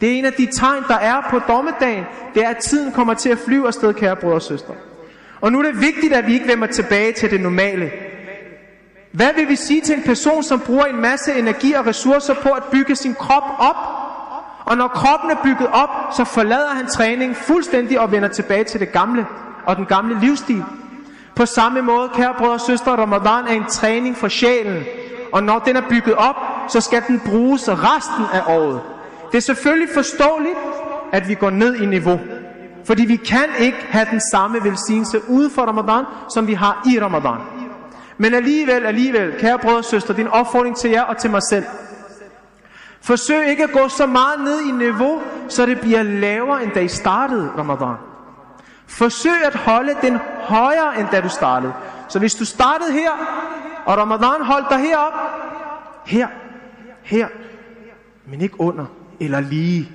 Det 0.00 0.08
er 0.08 0.18
en 0.18 0.24
af 0.24 0.32
de 0.32 0.48
tegn, 0.52 0.82
der 0.88 0.94
er 0.94 1.22
på 1.30 1.38
dommedagen, 1.48 2.04
det 2.34 2.44
er, 2.44 2.48
at 2.48 2.56
tiden 2.56 2.92
kommer 2.92 3.14
til 3.14 3.28
at 3.28 3.38
flyve 3.38 3.66
afsted, 3.66 3.94
kære 3.94 4.16
brødre 4.16 4.34
og 4.34 4.42
søstre. 4.42 4.74
Og 5.40 5.52
nu 5.52 5.58
er 5.58 5.62
det 5.62 5.80
vigtigt, 5.80 6.12
at 6.12 6.26
vi 6.26 6.34
ikke 6.34 6.48
vender 6.48 6.66
tilbage 6.66 7.12
til 7.12 7.30
det 7.30 7.40
normale. 7.40 7.90
Hvad 9.12 9.28
vil 9.36 9.48
vi 9.48 9.56
sige 9.56 9.80
til 9.80 9.94
en 9.94 10.02
person, 10.02 10.42
som 10.42 10.60
bruger 10.60 10.84
en 10.84 11.00
masse 11.00 11.34
energi 11.34 11.72
og 11.72 11.86
ressourcer 11.86 12.34
på 12.34 12.48
at 12.48 12.62
bygge 12.64 12.96
sin 12.96 13.14
krop 13.14 13.42
op? 13.58 13.76
Og 14.64 14.76
når 14.76 14.88
kroppen 14.88 15.30
er 15.30 15.36
bygget 15.42 15.68
op, 15.72 15.90
så 16.16 16.24
forlader 16.24 16.68
han 16.68 16.86
træning 16.86 17.36
fuldstændig 17.36 18.00
og 18.00 18.12
vender 18.12 18.28
tilbage 18.28 18.64
til 18.64 18.80
det 18.80 18.92
gamle 18.92 19.26
og 19.66 19.76
den 19.76 19.86
gamle 19.86 20.20
livsstil. 20.20 20.64
På 21.34 21.46
samme 21.46 21.82
måde, 21.82 22.08
kære 22.14 22.34
brødre 22.38 22.52
og 22.52 22.60
søstre, 22.60 22.96
Ramadan 22.96 23.46
er 23.46 23.52
en 23.52 23.64
træning 23.64 24.16
for 24.16 24.28
sjælen. 24.28 24.84
Og 25.32 25.42
når 25.42 25.58
den 25.58 25.76
er 25.76 25.82
bygget 25.88 26.14
op, 26.14 26.36
så 26.68 26.80
skal 26.80 27.02
den 27.08 27.20
bruges 27.26 27.68
resten 27.68 28.24
af 28.32 28.42
året. 28.46 28.80
Det 29.36 29.42
er 29.42 29.54
selvfølgelig 29.54 29.88
forståeligt, 29.94 30.58
at 31.12 31.28
vi 31.28 31.34
går 31.34 31.50
ned 31.50 31.74
i 31.74 31.86
niveau. 31.86 32.20
Fordi 32.84 33.04
vi 33.04 33.16
kan 33.16 33.48
ikke 33.58 33.86
have 33.90 34.06
den 34.10 34.20
samme 34.32 34.64
velsignelse 34.64 35.20
ude 35.28 35.50
for 35.50 35.62
Ramadan, 35.62 36.04
som 36.34 36.46
vi 36.46 36.54
har 36.54 36.82
i 36.86 37.00
Ramadan. 37.00 37.38
Men 38.18 38.34
alligevel, 38.34 38.86
alligevel, 38.86 39.34
kære 39.38 39.58
brødre 39.58 39.78
og 39.78 39.84
søstre, 39.84 40.14
det 40.14 40.20
er 40.20 40.26
en 40.26 40.32
opfordring 40.32 40.76
til 40.76 40.90
jer 40.90 41.02
og 41.02 41.16
til 41.16 41.30
mig 41.30 41.42
selv. 41.42 41.64
Forsøg 43.00 43.48
ikke 43.48 43.64
at 43.64 43.72
gå 43.72 43.88
så 43.88 44.06
meget 44.06 44.40
ned 44.40 44.60
i 44.60 44.70
niveau, 44.70 45.22
så 45.48 45.66
det 45.66 45.80
bliver 45.80 46.02
lavere, 46.02 46.62
end 46.62 46.72
da 46.72 46.80
I 46.80 46.88
startede 46.88 47.52
Ramadan. 47.58 47.96
Forsøg 48.86 49.44
at 49.44 49.54
holde 49.54 49.94
den 50.02 50.18
højere, 50.40 51.00
end 51.00 51.08
da 51.12 51.20
du 51.20 51.28
startede. 51.28 51.72
Så 52.08 52.18
hvis 52.18 52.34
du 52.34 52.44
startede 52.44 52.92
her, 52.92 53.10
og 53.84 53.98
Ramadan 53.98 54.44
holdt 54.44 54.70
dig 54.70 54.78
herop, 54.78 55.12
her, 56.06 56.28
her, 57.02 57.28
men 58.26 58.40
ikke 58.40 58.60
under 58.60 58.86
eller 59.20 59.40
lige, 59.40 59.90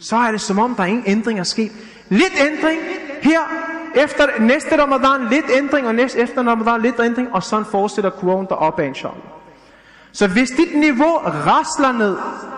så 0.00 0.16
er 0.16 0.30
det 0.30 0.40
som 0.40 0.58
om, 0.58 0.74
der 0.74 0.82
er 0.82 0.86
ingen 0.86 1.04
ændring 1.06 1.38
er 1.38 1.42
sket. 1.42 1.72
Lidt 2.08 2.32
ændring 2.50 2.80
her, 3.22 3.40
efter 3.94 4.26
næste 4.40 4.82
Ramadan, 4.82 5.28
lidt 5.30 5.44
ændring, 5.56 5.86
og 5.86 5.94
næste 5.94 6.18
efter 6.18 6.42
Ramadan, 6.42 6.82
lidt 6.82 7.00
ændring, 7.00 7.34
og 7.34 7.42
sådan 7.42 7.64
fortsætter 7.64 8.10
kurven 8.10 8.46
deroppe, 8.46 8.86
inshallah. 8.86 9.18
Så 10.12 10.26
hvis 10.26 10.50
dit 10.50 10.74
niveau 10.74 11.16
rasler 11.46 11.92
ned, 11.92 12.16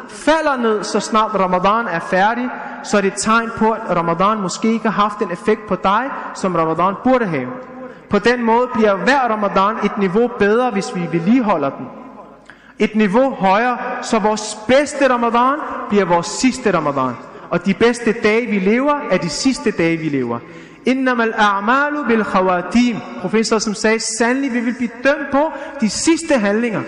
falder 0.08 0.56
ned, 0.56 0.82
så 0.82 1.00
snart 1.00 1.34
Ramadan 1.34 1.86
er 1.86 2.00
færdig, 2.00 2.48
så 2.82 2.96
er 2.96 3.00
det 3.00 3.12
et 3.12 3.18
tegn 3.20 3.50
på, 3.56 3.70
at 3.70 3.96
Ramadan 3.96 4.40
måske 4.40 4.72
ikke 4.72 4.88
har 4.88 5.02
haft 5.02 5.18
en 5.18 5.30
effekt 5.30 5.66
på 5.68 5.76
dig, 5.76 6.10
som 6.34 6.54
Ramadan 6.54 6.94
burde 7.04 7.26
have. 7.26 7.48
På 8.10 8.18
den 8.18 8.42
måde 8.42 8.68
bliver 8.74 8.94
hver 8.94 9.20
Ramadan 9.20 9.84
et 9.84 9.98
niveau 9.98 10.30
bedre, 10.38 10.70
hvis 10.70 10.94
vi 10.94 11.08
vedligeholder 11.12 11.70
den. 11.70 11.86
Et 12.78 12.96
niveau 12.96 13.30
højere, 13.30 13.78
så 14.02 14.18
vores 14.18 14.58
bedste 14.68 15.08
Ramadan 15.08 15.58
bliver 15.88 16.04
vores 16.04 16.26
sidste 16.26 16.74
Ramadan. 16.74 17.14
Og 17.50 17.66
de 17.66 17.74
bedste 17.74 18.12
dage, 18.12 18.46
vi 18.46 18.58
lever, 18.58 18.94
er 19.10 19.16
de 19.16 19.28
sidste 19.28 19.70
dage, 19.70 19.96
vi 19.96 20.08
lever. 20.08 20.38
Innamal 20.86 21.32
a'malu 21.32 22.06
bil 22.08 22.24
khawatim. 22.24 22.96
Professor 23.20 23.58
som 23.58 23.74
sagde, 23.74 24.00
sandelig 24.00 24.52
vi 24.52 24.60
vil 24.60 24.74
blive 24.74 24.90
dømt 25.04 25.30
på 25.32 25.52
de 25.80 25.90
sidste 25.90 26.38
handlinger. 26.38 26.82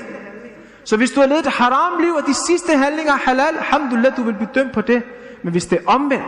Så 0.85 0.97
hvis 0.97 1.11
du 1.11 1.21
har 1.21 1.27
levet 1.27 1.47
et 1.47 1.53
haram 1.53 2.01
liv, 2.01 2.15
og 2.15 2.27
de 2.27 2.35
sidste 2.35 2.77
handlinger 2.77 3.13
er 3.13 3.19
halal, 3.19 3.57
alhamdulillah, 3.59 4.17
du 4.17 4.23
vil 4.23 4.35
blive 4.35 4.51
dømt 4.55 4.73
på 4.73 4.81
det. 4.81 5.03
Men 5.43 5.53
hvis 5.53 5.67
det 5.67 5.79
er 5.79 5.91
omvendt, 5.91 6.25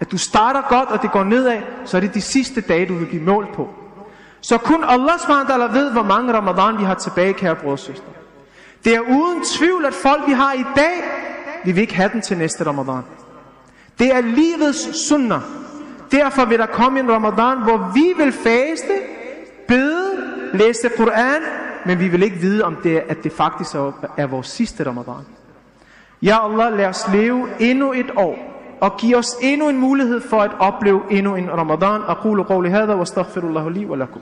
at 0.00 0.10
du 0.10 0.18
starter 0.18 0.62
godt, 0.68 0.88
og 0.88 1.02
det 1.02 1.12
går 1.12 1.24
nedad, 1.24 1.58
så 1.84 1.96
er 1.96 2.00
det 2.00 2.14
de 2.14 2.20
sidste 2.20 2.60
dage, 2.60 2.86
du 2.86 2.94
vil 2.94 3.06
blive 3.06 3.22
målt 3.22 3.52
på. 3.52 3.68
Så 4.40 4.58
kun 4.58 4.84
Allah 4.84 5.18
SWT 5.18 5.74
ved, 5.74 5.92
hvor 5.92 6.02
mange 6.02 6.32
ramadan 6.32 6.78
vi 6.78 6.84
har 6.84 6.94
tilbage, 6.94 7.32
kære 7.32 7.56
bror 7.56 7.72
og 7.72 7.78
søster. 7.78 8.19
Det 8.84 8.94
er 8.94 9.00
uden 9.00 9.44
tvivl, 9.44 9.84
at 9.84 9.94
folk, 9.94 10.22
vi 10.26 10.32
har 10.32 10.52
i 10.52 10.64
dag, 10.76 11.04
vi 11.64 11.72
vil 11.72 11.80
ikke 11.80 11.94
have 11.94 12.10
den 12.12 12.20
til 12.20 12.38
næste 12.38 12.66
ramadan. 12.66 13.02
Det 13.98 14.14
er 14.14 14.20
livets 14.20 15.08
sunnah. 15.08 15.40
Derfor 16.12 16.44
vil 16.44 16.58
der 16.58 16.66
komme 16.66 17.00
en 17.00 17.12
ramadan, 17.12 17.62
hvor 17.62 17.90
vi 17.94 18.24
vil 18.24 18.32
faste, 18.32 18.92
bede, 19.68 20.16
læse 20.52 20.88
Koran, 20.96 21.42
men 21.86 21.98
vi 21.98 22.08
vil 22.08 22.22
ikke 22.22 22.36
vide, 22.36 22.64
om 22.64 22.76
det, 22.76 23.02
at 23.08 23.24
det 23.24 23.32
faktisk 23.32 23.74
er 24.16 24.26
vores 24.26 24.46
sidste 24.46 24.86
ramadan. 24.86 25.26
Ja 26.22 26.44
Allah, 26.44 26.78
lad 26.78 26.86
os 26.86 27.04
leve 27.12 27.48
endnu 27.58 27.92
et 27.92 28.10
år, 28.16 28.38
og 28.80 28.96
giv 28.96 29.16
os 29.16 29.36
endnu 29.42 29.68
en 29.68 29.76
mulighed 29.76 30.20
for 30.20 30.40
at 30.40 30.50
opleve 30.58 31.02
endnu 31.10 31.34
en 31.36 31.50
ramadan. 31.50 32.02
Aqulu 32.08 32.44
qawli 32.44 32.70
hadha 32.70 32.94
wa 32.94 33.02
astaghfirullahu 33.02 33.68
li 33.68 33.86
wa 33.86 33.96
lakum. 33.96 34.20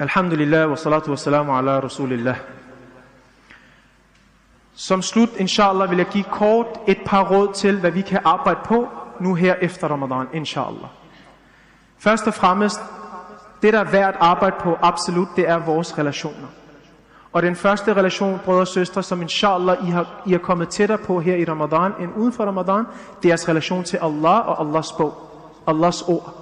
Alhamdulillah 0.00 0.70
wa 0.70 0.76
salatu 0.76 1.10
wa 1.10 1.16
salamu 1.16 1.58
ala 1.58 1.80
rasulillah. 1.80 2.36
Som 4.74 5.02
slut, 5.02 5.28
inshallah, 5.36 5.90
vil 5.90 5.98
jeg 5.98 6.06
give 6.06 6.24
kort 6.24 6.66
et 6.86 6.98
par 7.06 7.30
råd 7.30 7.52
til, 7.54 7.80
hvad 7.80 7.90
vi 7.90 8.00
kan 8.00 8.20
arbejde 8.24 8.60
på 8.64 8.88
nu 9.20 9.34
her 9.34 9.54
efter 9.54 9.88
Ramadan, 9.88 10.26
inshallah. 10.32 10.88
Først 11.98 12.26
og 12.26 12.34
fremmest, 12.34 12.80
det 13.62 13.72
der 13.72 13.80
er 13.80 13.90
værd 13.90 14.08
at 14.08 14.20
arbejde 14.20 14.56
på 14.60 14.78
absolut, 14.82 15.28
det 15.36 15.48
er 15.48 15.58
vores 15.58 15.98
relationer. 15.98 16.48
Og 17.32 17.42
den 17.42 17.56
første 17.56 17.94
relation, 17.94 18.40
brødre 18.44 18.60
og 18.60 18.68
søstre, 18.68 19.02
som 19.02 19.22
inshallah 19.22 19.88
I 19.88 19.90
har, 19.90 20.22
I 20.26 20.30
har 20.32 20.38
kommet 20.38 20.68
tættere 20.68 20.98
på 20.98 21.20
her 21.20 21.36
i 21.36 21.44
Ramadan 21.44 21.92
end 22.00 22.16
uden 22.16 22.32
for 22.32 22.44
Ramadan, 22.44 22.84
det 23.22 23.24
er 23.24 23.28
jeres 23.28 23.48
relation 23.48 23.84
til 23.84 23.96
Allah 23.96 24.48
og 24.48 24.66
Allahs 24.66 24.92
bog, 24.92 25.14
Allahs 25.66 26.02
ord. 26.02 26.37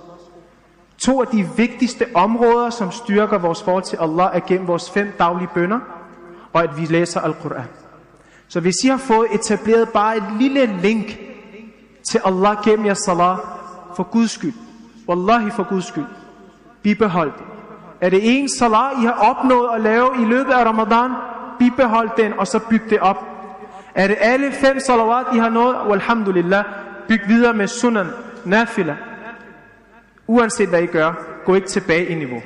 To 0.98 1.20
af 1.20 1.26
de 1.26 1.48
vigtigste 1.56 2.06
områder, 2.14 2.70
som 2.70 2.90
styrker 2.90 3.38
vores 3.38 3.62
forhold 3.62 3.82
til 3.82 3.96
Allah, 4.00 4.30
er 4.32 4.40
gennem 4.40 4.68
vores 4.68 4.90
fem 4.90 5.12
daglige 5.18 5.48
bønder, 5.54 5.80
og 6.52 6.62
at 6.62 6.70
vi 6.80 6.86
læser 6.86 7.20
Al-Quran. 7.20 7.68
Så 8.48 8.60
hvis 8.60 8.74
I 8.84 8.88
har 8.88 8.96
fået 8.96 9.26
etableret 9.34 9.88
bare 9.88 10.16
et 10.16 10.24
lille 10.38 10.66
link 10.66 11.18
til 12.10 12.20
Allah 12.24 12.56
gennem 12.64 12.86
jeres 12.86 12.98
salat, 12.98 13.38
for 13.96 14.02
Guds 14.02 14.30
skyld, 14.30 14.54
wallahi 15.08 15.50
for 15.50 15.62
Guds 15.68 15.86
skyld, 15.86 16.06
bibehold 16.82 17.32
det. 17.38 17.44
Er 18.00 18.10
det 18.10 18.20
en 18.22 18.48
salat, 18.48 18.92
I 19.02 19.04
har 19.04 19.12
opnået 19.12 19.68
at 19.74 19.80
lave 19.80 20.10
i 20.22 20.24
løbet 20.24 20.52
af 20.52 20.64
Ramadan, 20.64 21.10
bibehold 21.58 22.10
den, 22.16 22.32
og 22.38 22.46
så 22.46 22.58
byg 22.58 22.82
det 22.90 23.00
op. 23.00 23.24
Er 23.94 24.06
det 24.06 24.16
alle 24.20 24.52
fem 24.52 24.80
salawat, 24.80 25.26
I 25.34 25.38
har 25.38 25.48
nået, 25.48 25.76
alhamdulillah, 25.92 26.64
byg 27.08 27.20
videre 27.28 27.54
med 27.54 27.66
sunan, 27.66 28.06
nafila. 28.44 28.96
Uanset 30.26 30.68
hvad 30.68 30.82
I 30.82 30.86
gør, 30.86 31.12
gå 31.44 31.54
ikke 31.54 31.68
tilbage 31.68 32.06
i 32.06 32.14
niveau. 32.14 32.42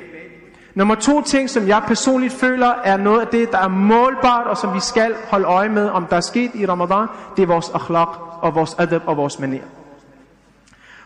Nummer 0.75 0.95
to 0.95 1.21
ting, 1.21 1.49
som 1.49 1.67
jeg 1.67 1.83
personligt 1.87 2.33
føler, 2.33 2.73
er 2.83 2.97
noget 2.97 3.21
af 3.21 3.27
det, 3.27 3.51
der 3.51 3.57
er 3.57 3.67
målbart, 3.67 4.47
og 4.47 4.57
som 4.57 4.73
vi 4.73 4.79
skal 4.79 5.15
holde 5.29 5.45
øje 5.45 5.69
med, 5.69 5.89
om 5.89 6.05
der 6.05 6.15
er 6.15 6.21
sket 6.21 6.51
i 6.53 6.65
Ramadan, 6.65 7.07
det 7.37 7.43
er 7.43 7.47
vores 7.47 7.69
akhlaq 7.69 8.07
og 8.41 8.55
vores 8.55 8.75
adab 8.79 9.01
og 9.05 9.17
vores 9.17 9.39
manier. 9.39 9.63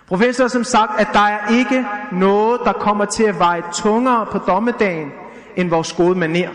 Professor 0.07 0.43
har 0.43 0.49
som 0.49 0.63
sagt, 0.63 1.01
at 1.01 1.07
der 1.13 1.19
er 1.19 1.53
ikke 1.53 1.85
noget, 2.11 2.61
der 2.65 2.73
kommer 2.73 3.05
til 3.05 3.23
at 3.23 3.39
veje 3.39 3.63
tungere 3.73 4.25
på 4.25 4.37
dommedagen, 4.37 5.11
end 5.55 5.69
vores 5.69 5.93
gode 5.93 6.15
manier. 6.15 6.49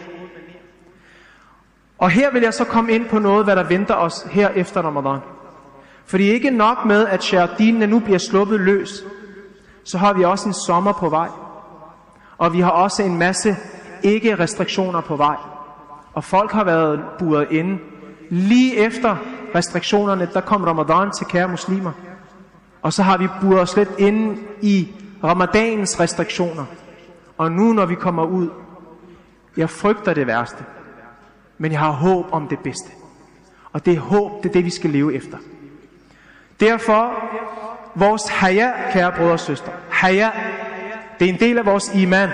Og 1.99 2.11
her 2.11 2.31
vil 2.33 2.43
jeg 2.43 2.55
så 2.55 2.65
komme 2.65 2.93
ind 2.93 3.09
på 3.09 3.19
noget, 3.19 3.45
hvad 3.45 3.57
der 3.57 3.63
venter 3.63 3.95
os 3.95 4.27
her 4.31 4.49
efter 4.49 4.83
Ramadan. 4.83 5.21
Fordi 6.07 6.25
ikke 6.25 6.51
nok 6.51 6.85
med, 6.85 7.07
at 7.07 7.23
shardinene 7.23 7.87
nu 7.87 7.99
bliver 7.99 8.19
sluppet 8.19 8.61
løs, 8.61 9.05
så 9.85 9.99
har 9.99 10.13
vi 10.13 10.25
også 10.25 10.49
en 10.49 10.55
sommer 10.55 10.93
på 10.93 11.09
vej. 11.09 11.29
Og 12.39 12.53
vi 12.53 12.61
har 12.61 12.71
også 12.71 13.03
en 13.03 13.19
masse 13.19 13.57
ikke-restriktioner 14.03 15.01
på 15.01 15.17
vej. 15.17 15.37
Og 16.15 16.25
folk 16.25 16.53
har 16.53 16.65
været 16.65 17.01
buret 17.19 17.47
inde. 17.51 17.79
Lige 18.31 18.77
efter 18.77 19.17
restriktionerne, 19.55 20.29
der 20.35 20.41
kom 20.41 20.65
Ramadan 20.65 21.11
til 21.11 21.27
kære 21.27 21.49
muslimer. 21.49 21.93
Og 22.83 22.93
så 22.93 23.03
har 23.03 23.19
vi 23.19 23.29
buret 23.41 23.61
os 23.61 23.77
lidt 23.77 23.91
inde 23.99 24.41
i 24.63 24.89
Ramadanens 25.25 26.01
restriktioner. 26.01 26.65
Og 27.39 27.53
nu 27.53 27.73
når 27.73 27.87
vi 27.87 27.95
kommer 27.95 28.25
ud, 28.25 28.49
jeg 29.57 29.71
frygter 29.71 30.15
det 30.15 30.27
værste. 30.27 30.65
Men 31.59 31.73
jeg 31.73 31.81
har 31.81 31.91
håb 31.91 32.27
om 32.33 32.49
det 32.49 32.59
bedste. 32.59 32.91
Og 33.73 33.87
det 33.87 33.95
er 33.95 34.01
håb, 34.01 34.43
det 34.43 34.49
er 34.49 34.53
det, 34.53 34.65
vi 34.65 34.71
skal 34.71 34.91
leve 34.91 35.15
efter. 35.15 35.39
Derfor, 36.61 37.13
vores 37.95 38.29
haya, 38.29 38.71
kære 38.93 39.13
brødre 39.13 39.33
og 39.33 39.41
søstre. 39.41 39.73
Haya, 39.91 40.31
det 41.19 41.29
er 41.29 41.33
en 41.33 41.41
del 41.41 41.59
af 41.59 41.67
vores 41.67 41.91
iman. 41.95 42.29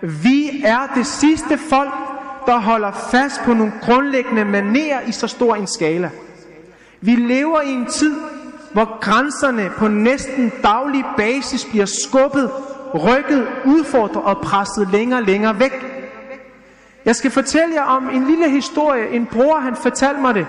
Vi 0.00 0.62
er 0.64 0.92
det 0.94 1.06
sidste 1.06 1.58
folk, 1.58 1.90
der 2.46 2.58
holder 2.58 2.92
fast 3.10 3.40
på 3.44 3.54
nogle 3.54 3.72
grundlæggende 3.82 4.44
manerer 4.44 5.00
i 5.00 5.12
så 5.12 5.26
stor 5.26 5.54
en 5.54 5.66
skala. 5.66 6.10
Vi 7.00 7.14
lever 7.14 7.60
i 7.60 7.70
en 7.70 7.86
tid, 7.86 8.16
hvor 8.72 9.00
grænserne 9.00 9.70
på 9.76 9.88
næsten 9.88 10.52
daglig 10.62 11.04
basis 11.16 11.64
bliver 11.64 11.86
skubbet, 11.86 12.50
rykket, 12.94 13.46
udfordret 13.64 14.22
og 14.22 14.40
presset 14.40 14.88
længere 14.92 15.20
og 15.20 15.26
længere 15.26 15.60
væk. 15.60 15.72
Jeg 17.04 17.16
skal 17.16 17.30
fortælle 17.30 17.74
jer 17.74 17.82
om 17.82 18.10
en 18.10 18.26
lille 18.26 18.50
historie. 18.50 19.08
En 19.08 19.26
bror, 19.26 19.60
han 19.60 19.76
fortalte 19.76 20.20
mig 20.20 20.34
det. 20.34 20.46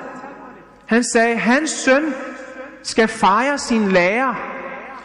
Han 0.85 1.03
sagde, 1.03 1.35
hans 1.35 1.69
søn 1.69 2.03
skal 2.83 3.07
fejre 3.07 3.57
sin 3.57 3.91
lærer. 3.91 4.33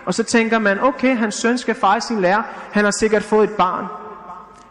Og 0.05 0.15
så 0.15 0.23
tænker 0.23 0.59
man, 0.59 0.81
okay, 0.81 1.17
hans 1.17 1.35
søn 1.35 1.59
skal 1.59 1.75
fejre 1.75 2.01
sin 2.01 2.21
lærer. 2.21 2.43
Han 2.73 2.85
har 2.85 2.91
sikkert 2.91 3.23
fået 3.23 3.51
et 3.51 3.57
barn. 3.57 3.87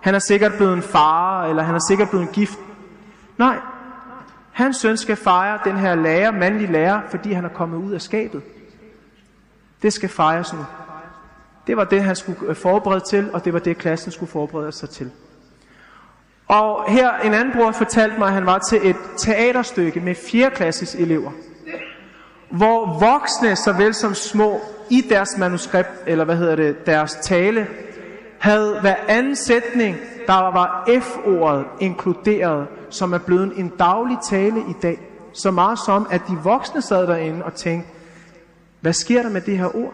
Han 0.01 0.15
er 0.15 0.19
sikkert 0.19 0.53
blevet 0.57 0.73
en 0.73 0.81
far, 0.81 1.45
eller 1.45 1.63
han 1.63 1.75
er 1.75 1.79
sikkert 1.87 2.09
blevet 2.09 2.27
en 2.27 2.33
gift. 2.33 2.59
Nej, 3.37 3.57
hans 4.51 4.77
søn 4.77 4.97
skal 4.97 5.15
fejre 5.15 5.59
den 5.63 5.77
her 5.77 5.95
lærer, 5.95 6.31
mandlige 6.31 6.71
lærer, 6.71 7.01
fordi 7.09 7.31
han 7.31 7.45
er 7.45 7.49
kommet 7.49 7.77
ud 7.77 7.91
af 7.91 8.01
skabet. 8.01 8.41
Det 9.81 9.93
skal 9.93 10.09
fejres 10.09 10.53
nu. 10.53 10.65
Det 11.67 11.77
var 11.77 11.83
det, 11.83 12.03
han 12.03 12.15
skulle 12.15 12.39
øh, 12.47 12.55
forberede 12.55 13.03
til, 13.09 13.29
og 13.33 13.45
det 13.45 13.53
var 13.53 13.59
det, 13.59 13.77
klassen 13.77 14.11
skulle 14.11 14.31
forberede 14.31 14.71
sig 14.71 14.89
til. 14.89 15.11
Og 16.47 16.91
her 16.91 17.17
en 17.17 17.33
anden 17.33 17.53
bror 17.53 17.71
fortalte 17.71 18.19
mig, 18.19 18.27
at 18.27 18.33
han 18.33 18.45
var 18.45 18.57
til 18.69 18.89
et 18.89 18.95
teaterstykke 19.17 19.99
med 19.99 20.15
4. 20.15 20.51
klasses 20.51 20.95
elever. 20.95 21.31
Hvor 22.49 22.99
voksne, 22.99 23.55
såvel 23.55 23.93
som 23.93 24.13
små, 24.13 24.61
i 24.89 25.01
deres 25.09 25.37
manuskript, 25.37 25.89
eller 26.07 26.25
hvad 26.25 26.35
hedder 26.35 26.55
det, 26.55 26.85
deres 26.85 27.17
tale, 27.23 27.67
havde 28.39 28.77
hver 28.81 28.95
anden 29.07 29.35
sætning, 29.35 29.97
der 30.27 30.33
var 30.33 30.89
F-ordet 31.01 31.65
inkluderet, 31.79 32.67
som 32.89 33.13
er 33.13 33.17
blevet 33.17 33.53
en 33.57 33.71
daglig 33.79 34.17
tale 34.29 34.59
i 34.59 34.73
dag. 34.81 34.99
Så 35.33 35.51
meget 35.51 35.79
som, 35.85 36.07
at 36.09 36.21
de 36.27 36.37
voksne 36.43 36.81
sad 36.81 37.07
derinde 37.07 37.45
og 37.45 37.53
tænkte, 37.53 37.89
hvad 38.81 38.93
sker 38.93 39.21
der 39.21 39.29
med 39.29 39.41
det 39.41 39.57
her 39.57 39.75
ord? 39.75 39.93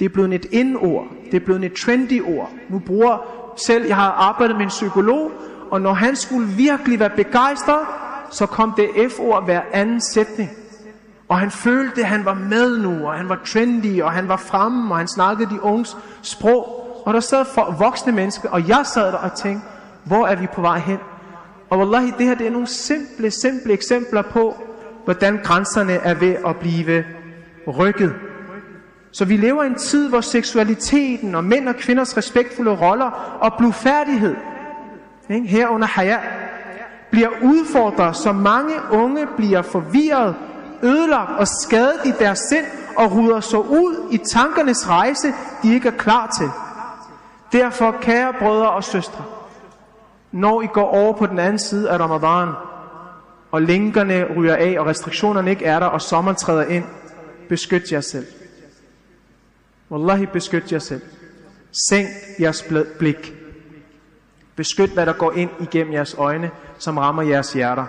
Det 0.00 0.04
er 0.04 0.08
blevet 0.08 0.34
et 0.34 0.46
indord. 0.52 1.06
Det 1.30 1.34
er 1.40 1.44
blevet 1.44 1.64
et 1.64 1.72
trendy 1.72 2.22
ord. 2.36 2.50
Nu 2.68 2.78
bruger 2.78 3.18
selv, 3.56 3.86
jeg 3.86 3.96
har 3.96 4.10
arbejdet 4.10 4.56
med 4.56 4.64
en 4.64 4.68
psykolog, 4.68 5.30
og 5.70 5.80
når 5.80 5.92
han 5.92 6.16
skulle 6.16 6.48
virkelig 6.48 7.00
være 7.00 7.10
begejstret, 7.10 7.86
så 8.30 8.46
kom 8.46 8.74
det 8.76 9.12
F-ord 9.12 9.44
hver 9.44 9.60
anden 9.72 10.00
sætning. 10.00 10.50
Og 11.28 11.38
han 11.38 11.50
følte, 11.50 12.00
at 12.00 12.06
han 12.06 12.24
var 12.24 12.34
med 12.34 12.78
nu, 12.78 13.06
og 13.06 13.14
han 13.14 13.28
var 13.28 13.38
trendy, 13.46 14.02
og 14.02 14.12
han 14.12 14.28
var 14.28 14.36
fremme, 14.36 14.92
og 14.92 14.98
han 14.98 15.08
snakkede 15.08 15.50
de 15.50 15.62
unges 15.62 15.96
sprog. 16.22 16.84
Og 17.06 17.14
der 17.14 17.20
sad 17.20 17.44
for 17.44 17.76
voksne 17.78 18.12
mennesker, 18.12 18.48
og 18.48 18.68
jeg 18.68 18.80
sad 18.84 19.06
der 19.06 19.18
og 19.18 19.34
tænkte, 19.34 19.66
hvor 20.04 20.26
er 20.26 20.36
vi 20.36 20.46
på 20.46 20.60
vej 20.60 20.78
hen? 20.78 20.98
Og 21.70 21.78
wallahi, 21.78 22.12
det 22.18 22.26
her 22.26 22.34
det 22.34 22.46
er 22.46 22.50
nogle 22.50 22.66
simple, 22.66 23.30
simple 23.30 23.72
eksempler 23.72 24.22
på, 24.22 24.56
hvordan 25.04 25.40
grænserne 25.44 25.92
er 25.92 26.14
ved 26.14 26.36
at 26.46 26.56
blive 26.56 27.04
rykket. 27.66 28.14
Så 29.12 29.24
vi 29.24 29.36
lever 29.36 29.62
i 29.62 29.66
en 29.66 29.74
tid, 29.74 30.08
hvor 30.08 30.20
seksualiteten 30.20 31.34
og 31.34 31.44
mænd 31.44 31.68
og 31.68 31.74
kvinders 31.74 32.16
respektfulde 32.16 32.70
roller 32.70 33.38
og 33.40 33.54
blufærdighed, 33.58 34.36
ikke, 35.30 35.46
herunder 35.46 35.86
haya, 35.86 36.18
bliver 37.10 37.28
udfordret, 37.42 38.16
så 38.16 38.32
mange 38.32 38.74
unge 38.90 39.26
bliver 39.36 39.62
forvirret, 39.62 40.34
ødelagt 40.82 41.30
og 41.38 41.48
skadet 41.48 42.00
i 42.04 42.12
deres 42.18 42.38
sind 42.38 42.66
og 42.96 43.12
ruder 43.12 43.40
så 43.40 43.58
ud 43.58 44.08
i 44.10 44.18
tankernes 44.32 44.88
rejse, 44.88 45.32
de 45.62 45.74
ikke 45.74 45.88
er 45.88 45.96
klar 45.96 46.34
til. 46.38 46.50
Derfor, 47.52 47.94
kære 48.00 48.34
brødre 48.38 48.70
og 48.70 48.84
søstre, 48.84 49.24
når 50.32 50.62
I 50.62 50.66
går 50.66 50.86
over 50.86 51.12
på 51.12 51.26
den 51.26 51.38
anden 51.38 51.58
side 51.58 51.90
af 51.90 51.98
Ramadan, 51.98 52.54
og 53.50 53.62
lænkerne 53.62 54.24
ryger 54.36 54.56
af, 54.56 54.76
og 54.78 54.86
restriktionerne 54.86 55.50
ikke 55.50 55.64
er 55.64 55.80
der, 55.80 55.86
og 55.86 56.02
sommeren 56.02 56.36
træder 56.36 56.64
ind, 56.64 56.84
beskyt 57.48 57.92
jer 57.92 58.00
selv. 58.00 58.26
Wallahi, 59.90 60.26
beskyt 60.26 60.72
jer 60.72 60.78
selv. 60.78 61.02
Sænk 61.88 62.08
jeres 62.40 62.64
blik. 62.98 63.34
Beskyt, 64.56 64.90
hvad 64.90 65.06
der 65.06 65.12
går 65.12 65.32
ind 65.32 65.50
igennem 65.60 65.92
jeres 65.92 66.14
øjne, 66.14 66.50
som 66.78 66.98
rammer 66.98 67.22
jeres 67.22 67.52
hjerter. 67.52 67.84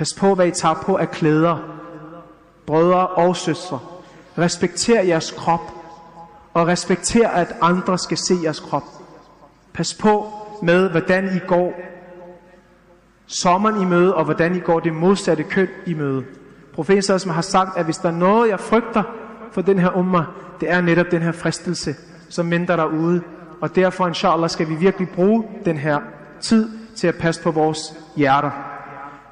Pas 0.00 0.14
på, 0.14 0.34
hvad 0.34 0.46
I 0.46 0.50
tager 0.50 0.74
på 0.74 0.96
af 0.96 1.10
klæder. 1.10 1.56
Brødre 2.66 3.06
og 3.06 3.36
søstre. 3.36 3.78
Respekter 4.38 5.02
jeres 5.02 5.30
krop. 5.30 5.60
Og 6.54 6.66
respekter, 6.66 7.28
at 7.28 7.54
andre 7.60 7.98
skal 7.98 8.16
se 8.16 8.34
jeres 8.42 8.60
krop. 8.60 8.82
Pas 9.72 9.94
på 9.94 10.32
med, 10.62 10.90
hvordan 10.90 11.36
I 11.36 11.38
går 11.46 11.72
sommeren 13.26 13.82
i 13.82 13.84
møde, 13.84 14.14
og 14.14 14.24
hvordan 14.24 14.56
I 14.56 14.58
går 14.58 14.80
det 14.80 14.92
modsatte 14.92 15.42
køn 15.42 15.68
i 15.86 15.94
møde. 15.94 16.24
Professor 16.74 17.18
som 17.18 17.30
har 17.30 17.42
sagt, 17.42 17.78
at 17.78 17.84
hvis 17.84 17.98
der 17.98 18.08
er 18.08 18.12
noget, 18.16 18.50
jeg 18.50 18.60
frygter 18.60 19.02
for 19.52 19.62
den 19.62 19.78
her 19.78 19.96
umma, 19.96 20.24
det 20.60 20.70
er 20.70 20.80
netop 20.80 21.06
den 21.10 21.22
her 21.22 21.32
fristelse, 21.32 21.94
som 22.28 22.46
mindre 22.46 22.76
derude. 22.76 23.22
Og 23.60 23.76
derfor, 23.76 24.06
inshallah, 24.06 24.50
skal 24.50 24.68
vi 24.68 24.74
virkelig 24.74 25.08
bruge 25.08 25.44
den 25.64 25.76
her 25.76 26.00
tid 26.40 26.70
til 26.96 27.06
at 27.06 27.14
passe 27.14 27.42
på 27.42 27.50
vores 27.50 27.78
hjerter. 28.16 28.79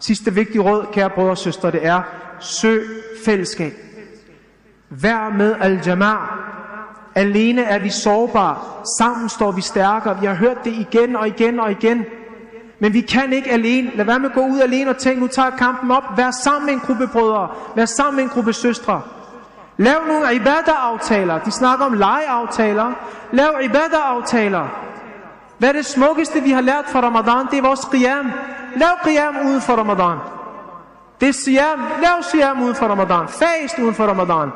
Sidste 0.01 0.35
vigtige 0.35 0.61
råd, 0.61 0.87
kære 0.93 1.11
brødre 1.11 1.31
og 1.31 1.39
søstre, 1.39 1.71
det 1.71 1.87
er, 1.87 2.03
søg 2.41 2.83
fællesskab. 3.25 3.73
Vær 4.91 5.31
med 5.31 5.55
al-jama' 5.55 6.49
Alene 7.15 7.63
er 7.63 7.79
vi 7.79 7.91
sårbare. 7.91 8.57
Sammen 8.99 9.29
står 9.29 9.53
vi 9.53 9.61
stærkere. 9.61 10.21
Vi 10.21 10.27
har 10.27 10.35
hørt 10.35 10.65
det 10.65 10.73
igen 10.73 11.17
og 11.17 11.29
igen 11.29 11.61
og 11.61 11.71
igen. 11.71 12.05
Men 12.79 12.93
vi 12.93 13.01
kan 13.01 13.33
ikke 13.33 13.51
alene. 13.51 13.91
Lad 13.95 14.05
være 14.05 14.19
med 14.19 14.29
at 14.29 14.35
gå 14.35 14.47
ud 14.47 14.61
alene 14.61 14.91
og 14.91 14.97
tænke, 14.97 15.21
nu 15.21 15.27
tager 15.27 15.51
kampen 15.51 15.91
op. 15.91 16.03
Vær 16.17 16.31
sammen 16.31 16.67
med 16.67 16.75
en 16.75 16.81
gruppe 16.81 17.07
brødre. 17.07 17.49
Vær 17.75 17.85
sammen 17.85 18.17
med 18.17 18.25
en 18.25 18.31
gruppe 18.31 18.53
søstre. 18.53 19.03
Lav 19.77 20.07
nogle 20.07 20.35
ibadah-aftaler. 20.35 21.39
De 21.39 21.51
snakker 21.51 21.87
om 21.87 21.93
legeaftaler. 21.93 22.93
Lav 23.33 23.51
ibadah-aftaler. 23.63 24.88
Hvad 25.59 25.68
er 25.68 25.73
det 25.73 25.87
smukkeste, 25.87 26.42
vi 26.42 26.51
har 26.51 26.61
lært 26.61 26.85
fra 26.88 27.01
Ramadan? 27.01 27.47
Det 27.51 27.59
er 27.59 27.62
vores 27.62 27.88
qiyam. 27.92 28.33
Lav 28.77 28.94
qiyam 29.05 29.37
uden 29.47 29.61
for 29.61 29.73
Ramadan. 29.73 30.18
Det 31.21 31.29
er 31.29 31.33
siyam. 31.33 31.81
Lav 32.03 32.23
siyam 32.23 32.62
uden 32.62 32.75
for 32.75 32.87
Ramadan. 32.87 33.29
Fast 33.29 33.79
uden 33.79 33.94
for 33.94 34.07
Ramadan. 34.07 34.51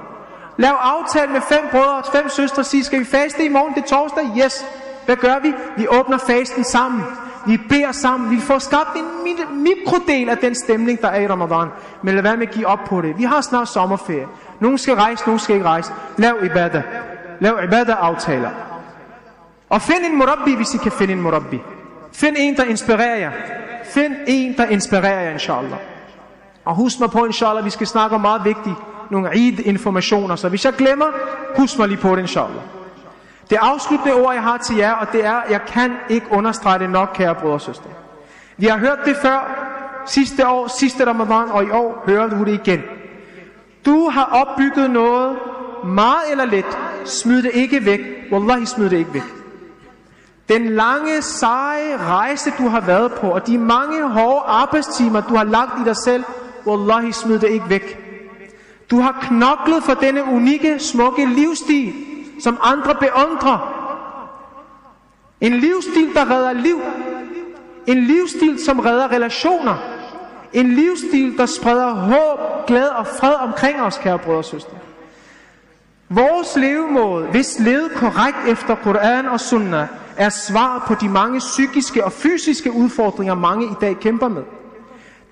Lav 0.57 0.75
aftale 0.81 1.33
med 1.33 1.41
fem 1.41 1.65
brødre 1.71 1.97
og 1.97 2.05
fem 2.13 2.29
søstre. 2.29 2.65
Sig, 2.65 2.85
skal 2.85 3.01
vi 3.01 3.05
faste 3.05 3.45
i 3.45 3.49
morgen? 3.49 3.75
Det 3.75 3.83
er 3.83 3.87
torsdag? 3.87 4.25
Yes. 4.45 4.67
Hvad 5.07 5.17
gør 5.17 5.39
vi? 5.43 5.55
Vi 5.77 5.87
åbner 5.89 6.19
fasten 6.19 6.65
sammen. 6.65 7.03
Vi 7.47 7.57
beder 7.69 7.93
sammen. 7.93 8.31
Vi 8.31 8.41
får 8.41 8.59
skabt 8.59 8.97
en 8.97 9.35
mikrodel 9.63 10.29
af 10.29 10.39
den 10.39 10.55
stemning, 10.55 11.01
der 11.01 11.09
er 11.09 11.21
i 11.21 11.29
Ramadan. 11.29 11.69
Men 12.03 12.15
lad 12.15 12.23
være 12.23 12.37
med 12.37 12.47
at 12.47 12.55
give 12.55 12.67
op 12.67 12.79
på 12.87 13.01
det. 13.01 13.19
Vi 13.19 13.23
har 13.23 13.41
snart 13.41 13.69
sommerferie. 13.69 14.27
Nogen 14.61 14.79
skal 14.79 14.95
rejse, 14.95 15.25
nogen 15.27 15.39
skal 15.39 15.55
ikke 15.55 15.67
rejse. 15.67 15.93
Lav 16.17 16.45
ibadah. 16.45 16.83
Lav 17.41 17.65
ibadah-aftaler. 17.65 18.51
Og 19.73 19.83
find 19.83 20.05
en 20.05 20.19
murabbi, 20.19 20.55
hvis 20.55 20.75
I 20.75 20.79
kan 20.79 20.93
finde 20.93 21.13
en 21.13 21.21
murabbi. 21.21 21.61
Find 22.13 22.37
en, 22.39 22.57
der 22.57 22.65
inspirerer 22.65 23.17
jer. 23.17 23.31
Find 23.85 24.17
en, 24.27 24.57
der 24.57 24.65
inspirerer 24.67 25.21
jer, 25.21 25.31
inshallah. 25.31 25.79
Og 26.65 26.75
husk 26.75 27.01
mig 27.01 27.11
på, 27.11 27.25
inshallah, 27.25 27.65
vi 27.65 27.71
skal 27.71 27.87
snakke 27.87 28.15
om 28.15 28.21
meget 28.21 28.45
vigtigt. 28.45 28.77
Nogle 29.11 29.35
Eid-informationer. 29.35 30.37
Så 30.37 30.49
hvis 30.49 30.65
jeg 30.65 30.73
glemmer, 30.73 31.07
husk 31.57 31.79
mig 31.79 31.89
lige 31.89 31.99
på 31.99 32.17
det, 32.17 32.23
inshallah. 32.23 32.63
Det 33.51 33.59
afsluttende 33.61 34.15
ord, 34.15 34.35
jeg 34.35 34.43
har 34.43 34.57
til 34.57 34.77
jer, 34.77 34.93
og 34.93 35.13
det 35.13 35.25
er, 35.25 35.41
jeg 35.51 35.61
kan 35.67 35.93
ikke 36.09 36.27
understrege 36.31 36.79
det 36.79 36.91
nok, 36.91 37.11
kære 37.15 37.35
brødre 37.35 37.55
og 37.55 37.61
søstre. 37.61 37.91
Vi 38.57 38.67
har 38.67 38.79
hørt 38.79 38.99
det 39.05 39.17
før, 39.17 39.69
sidste 40.07 40.49
år, 40.49 40.69
sidste 40.69 41.07
Ramadan, 41.07 41.51
og 41.51 41.65
i 41.65 41.71
år 41.71 42.03
hører 42.07 42.29
du 42.29 42.45
det 42.45 42.53
igen. 42.67 42.83
Du 43.87 44.09
har 44.09 44.25
opbygget 44.25 44.91
noget, 44.91 45.37
meget 45.85 46.31
eller 46.31 46.45
let, 46.45 46.79
smid 47.05 47.43
det 47.43 47.51
ikke 47.55 47.85
væk. 47.85 48.01
Wallahi, 48.33 48.67
smid 48.67 48.91
det 48.91 48.99
ikke 48.99 49.15
væk. 49.15 49.42
Den 50.53 50.69
lange, 50.69 51.23
seje 51.23 51.97
rejse, 51.97 52.53
du 52.59 52.69
har 52.69 52.81
været 52.81 53.13
på, 53.13 53.27
og 53.29 53.47
de 53.47 53.59
mange 53.59 54.09
hårde 54.09 54.45
arbejdstimer, 54.47 55.21
du 55.21 55.35
har 55.35 55.45
lagt 55.45 55.81
i 55.81 55.85
dig 55.85 55.97
selv, 56.05 56.25
Wallahi, 56.67 57.13
smid 57.13 57.39
det 57.39 57.51
ikke 57.51 57.69
væk. 57.69 57.99
Du 58.91 59.01
har 59.01 59.19
knoklet 59.21 59.83
for 59.83 59.95
denne 59.95 60.25
unikke, 60.25 60.79
smukke 60.79 61.27
livsstil, 61.27 61.95
som 62.41 62.59
andre 62.63 62.95
beundrer. 62.95 63.59
En 65.41 65.53
livsstil, 65.53 66.15
der 66.15 66.31
redder 66.31 66.53
liv. 66.53 66.81
En 67.87 67.99
livsstil, 67.99 68.65
som 68.65 68.81
redder 68.81 69.13
relationer. 69.13 69.77
En 70.53 70.73
livsstil, 70.73 71.39
der 71.39 71.47
spreder 71.47 71.91
håb, 71.91 72.67
glæde 72.67 72.93
og 72.93 73.07
fred 73.07 73.35
omkring 73.35 73.83
os, 73.83 73.99
kære 73.99 74.19
brødre 74.19 74.39
og 74.39 74.45
søstre. 74.45 74.77
Vores 76.09 76.57
levemåde, 76.57 77.27
hvis 77.27 77.59
levet 77.59 77.93
korrekt 77.97 78.39
efter 78.49 78.75
Koran 78.75 79.27
og 79.27 79.41
Sunnah, 79.41 79.87
er 80.17 80.29
svar 80.29 80.85
på 80.87 80.95
de 80.95 81.09
mange 81.09 81.39
psykiske 81.39 82.05
og 82.05 82.13
fysiske 82.13 82.73
udfordringer, 82.73 83.35
mange 83.35 83.67
i 83.67 83.75
dag 83.81 83.97
kæmper 84.01 84.29
med. 84.29 84.43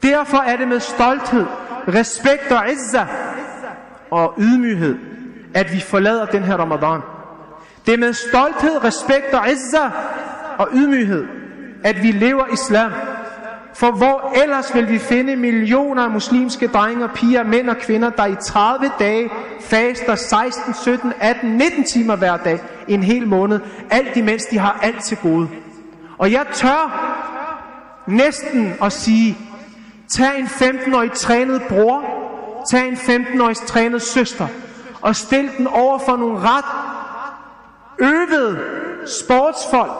Derfor 0.03 0.39
er 0.39 0.57
det 0.57 0.69
med 0.69 0.81
stolthed, 0.81 1.47
respekt 1.89 2.53
og 2.53 2.73
izza 2.73 3.07
og 4.11 4.35
ydmyghed, 4.39 4.99
at 5.55 5.73
vi 5.73 5.81
forlader 5.81 6.27
den 6.27 6.43
her 6.43 6.57
ramadan. 6.57 7.01
Det 7.87 7.95
er 7.95 7.99
med 7.99 8.13
stolthed, 8.13 8.85
respekt 8.85 9.35
og 9.35 9.51
izza 9.51 9.91
og 10.59 10.69
ydmyghed, 10.73 11.27
at 11.85 12.03
vi 12.03 12.13
lever 12.13 12.45
islam. 12.53 12.93
For 13.75 13.91
hvor 13.91 14.33
ellers 14.43 14.75
vil 14.75 14.89
vi 14.89 14.99
finde 14.99 15.37
millioner 15.37 16.05
af 16.05 16.11
muslimske 16.11 16.67
drenge 16.67 17.05
og 17.05 17.11
piger, 17.11 17.45
mænd 17.45 17.71
og 17.71 17.77
kvinder, 17.77 18.11
der 18.11 18.27
i 18.27 18.35
30 18.43 18.91
dage 18.99 19.31
faster 19.61 20.15
16, 20.15 20.75
17, 20.75 21.13
18, 21.21 21.51
19 21.51 21.85
timer 21.85 22.17
hver 22.17 22.37
dag 22.37 22.61
en 22.95 23.03
hel 23.03 23.27
måned, 23.27 23.61
alt 23.91 24.17
imens 24.17 24.45
de 24.45 24.59
har 24.59 24.79
alt 24.83 25.05
til 25.05 25.17
gode. 25.17 25.49
Og 26.19 26.33
jeg 26.33 26.47
tør 26.53 27.17
næsten 28.07 28.75
at 28.83 28.93
sige, 28.93 29.39
tag 30.17 30.39
en 30.39 30.47
15-årig 30.47 31.13
trænet 31.13 31.63
bror, 31.69 32.05
tag 32.71 32.89
en 32.89 32.95
15-årig 32.95 33.57
trænet 33.57 34.03
søster, 34.03 34.49
og 35.01 35.17
stil 35.17 35.51
den 35.59 35.67
over 35.67 35.99
for 35.99 36.17
nogle 36.17 36.39
ret 36.41 36.65
øvede 38.01 38.61
sportsfolk, 39.23 39.93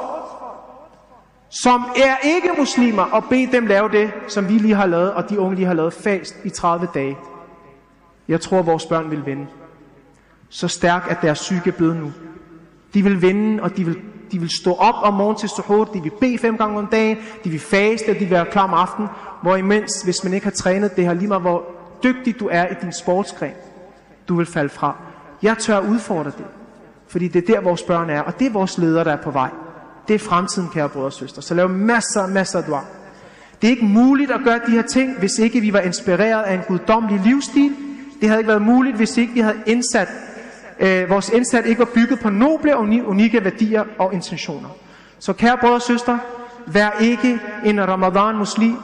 som 1.51 1.85
er 1.97 2.17
ikke 2.25 2.51
muslimer, 2.59 3.03
og 3.03 3.25
bed 3.25 3.47
dem 3.53 3.67
lave 3.67 3.89
det, 3.89 4.11
som 4.29 4.49
vi 4.49 4.53
lige 4.53 4.75
har 4.75 4.87
lavet, 4.87 5.13
og 5.13 5.31
de 5.31 5.41
unge 5.41 5.55
lige 5.55 5.67
har 5.67 5.75
lavet 5.75 5.93
fast 5.93 6.35
i 6.45 6.51
30 6.51 6.89
dage. 6.95 7.19
Jeg 8.29 8.41
tror, 8.41 8.63
vores 8.63 8.87
børn 8.87 9.11
vil 9.11 9.27
vinde. 9.27 9.47
Så 10.49 10.69
stærk 10.69 11.07
er 11.11 11.15
deres 11.15 11.39
psyke 11.39 11.73
blevet 11.73 11.97
nu. 11.97 12.13
De 12.95 13.03
vil 13.03 13.23
vende, 13.23 13.63
og 13.63 13.77
de 13.77 13.85
vil, 13.85 13.99
de 14.33 14.39
vil 14.39 14.51
stå 14.61 14.73
op 14.73 14.95
om 15.03 15.15
morgenen 15.15 15.39
til 15.41 15.49
suhoor, 15.49 15.85
de 15.85 16.03
vil 16.03 16.13
bede 16.21 16.39
fem 16.39 16.57
gange 16.57 16.79
om 16.79 16.87
dagen, 16.87 17.17
de 17.45 17.51
vil 17.51 17.61
faste, 17.61 18.09
og 18.11 18.15
de 18.15 18.21
vil 18.21 18.31
være 18.31 18.47
klar 18.47 18.65
om 18.65 18.75
aftenen, 18.75 19.09
hvor 19.43 19.57
imens, 19.57 20.03
hvis 20.03 20.25
man 20.25 20.35
ikke 20.35 20.47
har 20.47 20.51
trænet 20.51 20.97
det 20.97 21.05
her, 21.05 21.15
lige 21.15 21.29
meget 21.29 21.43
hvor 21.43 21.65
dygtig 22.03 22.41
du 22.41 22.49
er 22.53 22.67
i 22.67 22.75
din 22.83 22.93
sportsgren, 22.93 23.53
du 24.29 24.37
vil 24.37 24.47
falde 24.47 24.69
fra. 24.69 24.97
Jeg 25.43 25.59
tør 25.59 25.81
udfordre 25.81 26.31
det, 26.39 26.47
fordi 27.09 27.29
det 27.29 27.43
er 27.43 27.55
der, 27.55 27.61
vores 27.61 27.83
børn 27.83 28.11
er, 28.11 28.21
og 28.21 28.39
det 28.39 28.47
er 28.47 28.53
vores 28.53 28.79
ledere, 28.79 29.05
der 29.05 29.13
er 29.13 29.23
på 29.23 29.31
vej. 29.31 29.51
Det 30.09 30.15
er 30.15 30.19
fremtiden, 30.19 30.69
kære 30.69 30.89
brødre 30.89 31.07
og 31.07 31.13
søstre. 31.13 31.43
Så 31.43 31.55
lav 31.55 31.69
masser, 31.69 32.27
masser 32.27 32.59
af 32.59 32.65
dua. 32.65 32.81
Det 33.63 33.69
er 33.69 33.71
ikke 33.71 33.85
muligt 33.85 34.31
at 34.31 34.41
gøre 34.45 34.61
de 34.67 34.71
her 34.71 34.83
ting, 34.83 35.19
hvis 35.19 35.39
ikke 35.39 35.61
vi 35.61 35.73
var 35.73 35.81
inspireret 35.81 36.43
af 36.43 36.55
en 36.55 36.61
guddommelig 36.69 37.21
livsstil. 37.25 37.73
Det 38.21 38.29
havde 38.29 38.41
ikke 38.41 38.49
været 38.49 38.63
muligt, 38.63 38.97
hvis 38.97 39.17
ikke 39.17 39.33
vi 39.33 39.41
havde 39.41 39.59
indsat, 39.67 40.09
øh, 40.81 41.11
vores 41.11 41.29
indsats 41.29 41.67
ikke 41.69 41.79
var 41.79 41.89
bygget 41.95 42.21
på 42.21 42.31
noble 42.31 42.77
og 42.77 42.83
unikke 42.83 43.45
værdier 43.45 43.85
og 43.99 44.15
intentioner. 44.15 44.69
Så 45.19 45.33
kære 45.33 45.59
brødre 45.61 45.75
og 45.75 45.83
søstre, 45.83 46.21
vær 46.67 46.91
ikke 47.01 47.41
en 47.65 47.89
Ramadan-muslim. 47.89 48.77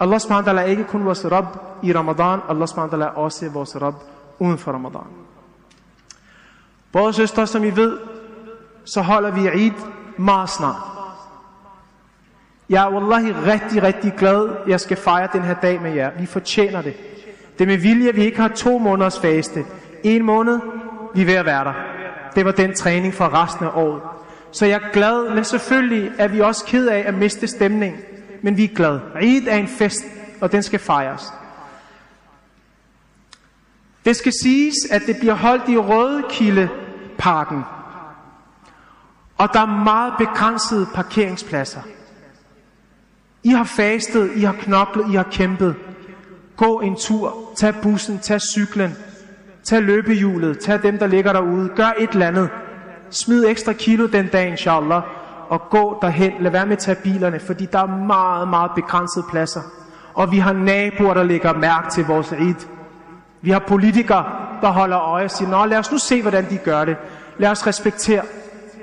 Allah 0.00 0.20
subhanahu 0.20 0.56
er 0.56 0.62
ikke 0.62 0.84
kun 0.84 1.04
vores 1.04 1.24
Rab 1.32 1.44
i 1.82 1.92
Ramadan, 1.92 2.40
Allah 2.48 2.68
subhanahu 2.68 3.00
er 3.00 3.06
også 3.06 3.48
vores 3.48 3.76
Rab 3.82 3.94
uden 4.38 4.58
for 4.58 4.72
Ramadan. 4.72 5.06
Brødre 6.92 7.06
og 7.06 7.14
søstre, 7.14 7.46
som 7.46 7.64
I 7.64 7.70
ved, 7.70 7.98
så 8.84 9.02
holder 9.02 9.30
vi 9.30 9.48
Eid 9.48 9.72
meget 10.16 10.50
snart. 10.50 10.92
Jeg 12.68 12.84
er 12.84 12.92
wallahi 12.92 13.32
rigtig, 13.32 13.82
rigtig 13.82 14.12
glad, 14.18 14.48
jeg 14.66 14.80
skal 14.80 14.96
fejre 14.96 15.28
den 15.32 15.42
her 15.42 15.54
dag 15.54 15.82
med 15.82 15.92
jer. 15.92 16.10
Vi 16.18 16.26
fortjener 16.26 16.82
det. 16.82 16.94
Det 17.58 17.64
er 17.64 17.68
med 17.68 17.76
vilje, 17.76 18.08
at 18.08 18.16
vi 18.16 18.24
ikke 18.24 18.40
har 18.40 18.48
to 18.48 18.78
måneders 18.78 19.20
faste. 19.20 19.64
En 20.02 20.24
måned, 20.24 20.60
vi 21.14 21.22
er 21.22 21.26
ved 21.26 21.34
at 21.34 21.46
være 21.46 21.64
der. 21.64 21.72
Det 22.34 22.44
var 22.44 22.52
den 22.52 22.74
træning 22.74 23.14
for 23.14 23.42
resten 23.42 23.66
af 23.66 23.70
året. 23.74 24.02
Så 24.52 24.66
jeg 24.66 24.80
er 24.82 24.92
glad, 24.92 25.34
men 25.34 25.44
selvfølgelig 25.44 26.12
er 26.18 26.28
vi 26.28 26.40
også 26.40 26.64
ked 26.64 26.88
af 26.88 27.04
at 27.06 27.14
miste 27.14 27.46
stemning. 27.46 27.96
Men 28.42 28.56
vi 28.56 28.64
er 28.64 28.74
glade. 28.74 29.00
Eid 29.20 29.46
er 29.48 29.56
en 29.56 29.68
fest, 29.68 30.04
og 30.40 30.52
den 30.52 30.62
skal 30.62 30.78
fejres. 30.78 31.32
Det 34.04 34.16
skal 34.16 34.32
siges, 34.42 34.74
at 34.90 35.02
det 35.06 35.16
bliver 35.20 35.34
holdt 35.34 35.68
i 35.68 35.76
Rødekilde 35.76 36.68
Parken 37.18 37.64
og 39.42 39.48
der 39.52 39.60
er 39.60 39.84
meget 39.84 40.14
begrænsede 40.18 40.86
parkeringspladser. 40.94 41.80
I 43.42 43.48
har 43.48 43.64
fastet, 43.64 44.30
I 44.36 44.40
har 44.40 44.52
knoklet, 44.52 45.12
I 45.12 45.14
har 45.14 45.28
kæmpet. 45.32 45.76
Gå 46.56 46.80
en 46.80 46.96
tur, 46.96 47.52
tag 47.56 47.74
bussen, 47.82 48.18
tag 48.18 48.40
cyklen, 48.40 48.96
tag 49.64 49.82
løbehjulet, 49.82 50.58
tag 50.58 50.82
dem, 50.82 50.98
der 50.98 51.06
ligger 51.06 51.32
derude. 51.32 51.68
Gør 51.76 51.92
et 51.98 52.10
eller 52.10 52.26
andet. 52.26 52.48
Smid 53.10 53.46
ekstra 53.46 53.72
kilo 53.72 54.06
den 54.06 54.26
dag, 54.26 54.48
inshallah, 54.48 55.02
og 55.48 55.62
gå 55.70 55.98
derhen. 56.02 56.32
Lad 56.40 56.50
være 56.50 56.66
med 56.66 56.72
at 56.72 56.78
tage 56.78 56.94
bilerne, 56.94 57.40
fordi 57.40 57.66
der 57.72 57.78
er 57.78 57.86
meget, 57.86 58.48
meget 58.48 58.70
begrænsede 58.74 59.24
pladser. 59.30 59.60
Og 60.14 60.32
vi 60.32 60.38
har 60.38 60.52
naboer, 60.52 61.14
der 61.14 61.22
lægger 61.22 61.52
mærke 61.52 61.90
til 61.90 62.04
vores 62.04 62.32
Eid. 62.32 62.66
Vi 63.42 63.50
har 63.50 63.58
politikere, 63.58 64.24
der 64.60 64.68
holder 64.68 64.98
øje 64.98 65.24
og 65.24 65.30
siger, 65.30 65.50
Nå, 65.50 65.64
lad 65.64 65.78
os 65.78 65.92
nu 65.92 65.98
se, 65.98 66.22
hvordan 66.22 66.50
de 66.50 66.56
gør 66.56 66.84
det. 66.84 66.96
Lad 67.38 67.50
os 67.50 67.66
respektere 67.66 68.22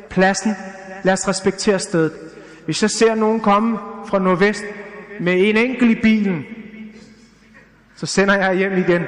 pladsen. 0.09 0.55
Lad 1.03 1.13
os 1.13 1.27
respektere 1.27 1.79
stedet. 1.79 2.11
Hvis 2.65 2.81
jeg 2.81 2.89
ser 2.89 3.15
nogen 3.15 3.39
komme 3.39 3.77
fra 4.07 4.19
nordvest 4.19 4.63
med 5.19 5.33
en 5.37 5.57
enkelt 5.57 5.91
i 5.91 6.01
bilen, 6.01 6.45
så 7.95 8.05
sender 8.05 8.35
jeg 8.35 8.55
hjem 8.55 8.77
igen. 8.77 9.01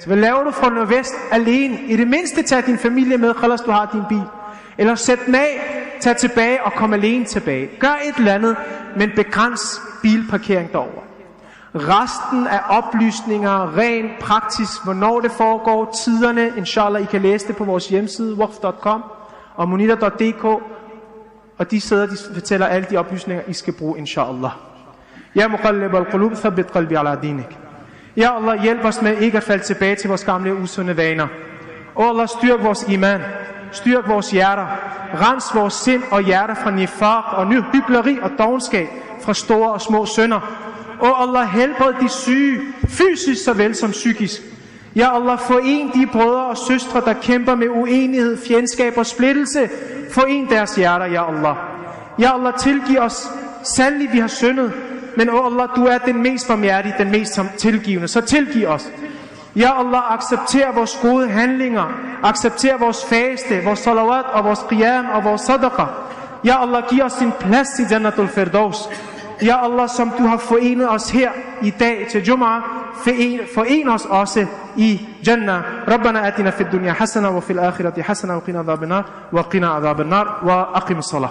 Så 0.00 0.06
hvad 0.06 0.16
laver 0.16 0.44
du 0.44 0.50
fra 0.50 0.70
nordvest 0.70 1.14
alene? 1.30 1.78
I 1.80 1.96
det 1.96 2.08
mindste 2.08 2.42
tag 2.42 2.66
din 2.66 2.78
familie 2.78 3.18
med, 3.18 3.34
ellers 3.42 3.60
du 3.60 3.70
har 3.70 3.88
din 3.92 4.02
bil. 4.08 4.22
Eller 4.78 4.94
sæt 4.94 5.18
den 5.26 5.34
af, 5.34 5.60
tag 6.00 6.16
tilbage 6.16 6.64
og 6.64 6.72
kom 6.72 6.92
alene 6.92 7.24
tilbage. 7.24 7.66
Gør 7.78 7.98
et 8.08 8.16
eller 8.18 8.34
andet, 8.34 8.56
men 8.96 9.10
begræns 9.16 9.82
bilparkering 10.02 10.72
derover. 10.72 11.02
Resten 11.74 12.46
af 12.46 12.60
oplysninger, 12.68 13.78
rent 13.78 14.18
praktisk, 14.20 14.84
hvornår 14.84 15.20
det 15.20 15.32
foregår, 15.32 15.96
tiderne, 16.04 16.52
inshallah, 16.56 17.02
I 17.02 17.04
kan 17.04 17.22
læse 17.22 17.48
det 17.48 17.56
på 17.56 17.64
vores 17.64 17.88
hjemmeside, 17.88 18.34
waf.com 18.34 19.04
og 19.54 19.68
monita.dk, 19.68 20.44
og 21.58 21.70
de 21.70 21.80
sidder, 21.80 22.06
de 22.06 22.16
fortæller 22.34 22.66
alle 22.66 22.86
de 22.90 22.96
oplysninger, 22.96 23.42
I 23.46 23.52
skal 23.52 23.72
bruge, 23.72 23.98
inshallah. 23.98 24.50
Ja 25.34 25.48
muqallib 25.48 25.94
al-qulub, 25.94 26.32
thabit 26.34 26.72
qalbi 26.72 26.94
ala 26.94 27.14
dinik. 27.22 27.58
Ja 28.18 28.36
Allah, 28.36 28.62
hjælp 28.62 28.84
os 28.84 29.02
med 29.02 29.16
ikke 29.18 29.36
at 29.36 29.44
falde 29.44 29.64
tilbage 29.64 29.96
til 29.96 30.08
vores 30.08 30.24
gamle 30.24 30.54
usunde 30.54 30.96
vaner. 30.96 31.26
Og 31.94 32.08
Allah, 32.08 32.28
styrk 32.28 32.62
vores 32.62 32.84
iman, 32.88 33.20
styrk 33.72 34.08
vores 34.08 34.30
hjerter, 34.30 34.66
rens 35.14 35.44
vores 35.54 35.74
sind 35.74 36.02
og 36.10 36.22
hjerter 36.22 36.54
fra 36.54 36.70
nifaq 36.70 37.24
og 37.32 37.46
ny 37.46 37.60
hybleri 37.72 38.18
og 38.22 38.30
dogenskab, 38.38 38.88
fra 39.20 39.34
store 39.34 39.72
og 39.72 39.80
små 39.80 40.06
sønder. 40.06 40.40
Og 41.00 41.22
Allah, 41.22 41.48
helbred 41.48 41.94
de 42.00 42.08
syge, 42.08 42.60
fysisk 42.88 43.44
såvel 43.44 43.74
som 43.74 43.90
psykisk. 43.90 44.40
Ja 44.96 45.16
Allah, 45.16 45.38
foren 45.38 45.90
de 45.94 46.06
brødre 46.06 46.46
og 46.46 46.56
søstre, 46.56 47.00
der 47.00 47.12
kæmper 47.12 47.54
med 47.54 47.68
uenighed, 47.68 48.38
fjendskab 48.46 48.98
og 48.98 49.06
splittelse. 49.06 49.68
Foren 50.10 50.48
deres 50.50 50.74
hjerter, 50.74 51.06
ja 51.06 51.28
Allah. 51.28 51.56
Ja 52.18 52.34
Allah, 52.34 52.54
tilgiv 52.54 52.98
os. 52.98 53.28
Sandelig, 53.62 54.08
vi 54.12 54.18
har 54.18 54.28
syndet. 54.28 54.72
Men 55.18 55.30
oh 55.30 55.46
Allah, 55.46 55.68
du 55.76 55.84
er 55.86 55.98
den 55.98 56.22
mest 56.22 56.48
barmhjertige, 56.48 56.94
den 56.98 57.10
mest 57.10 57.40
tilgivende. 57.58 58.08
Så 58.08 58.20
tilgiv 58.20 58.68
os. 58.68 58.90
Ja 59.56 59.80
Allah, 59.80 60.12
accepter 60.12 60.72
vores 60.72 60.98
gode 61.02 61.28
handlinger. 61.28 61.84
Accepter 62.22 62.78
vores 62.78 63.04
faste, 63.04 63.64
vores 63.64 63.78
salawat 63.78 64.24
og 64.24 64.44
vores 64.44 64.60
qiyam 64.70 65.06
og 65.14 65.24
vores 65.24 65.40
sadaqa. 65.40 65.84
Ja 66.44 66.62
Allah, 66.62 66.82
giv 66.90 67.04
os 67.04 67.14
din 67.14 67.32
plads 67.40 67.78
i 67.78 67.82
Jannatul 67.90 68.28
Firdaus. 68.28 68.88
Ja 69.42 69.64
Allah, 69.64 69.88
som 69.88 70.10
du 70.18 70.22
har 70.26 70.36
forenet 70.36 70.90
os 70.90 71.10
her 71.10 71.30
i 71.62 71.70
dag 71.70 72.06
til 72.10 72.18
Jum'ah, 72.18 72.62
foren, 73.04 73.40
foren 73.54 73.88
os 73.88 74.04
også 74.04 74.46
i 74.76 75.08
Jannah. 75.26 75.60
Rabbana 75.88 76.26
atina 76.26 76.50
fid 76.50 76.66
dunya 76.72 76.92
hasana 76.92 77.30
wa 77.30 77.40
fil 77.40 77.58
akhirati 77.58 78.00
hasana 78.00 78.34
wa 78.34 78.40
qina 78.40 78.60
adhaban 78.60 78.88
nar 78.88 79.04
wa 79.32 79.42
qina 79.50 79.76
adhaban 79.76 80.06
nar 80.06 80.42
wa 80.46 80.66
aqim 80.74 81.02
salah. 81.02 81.30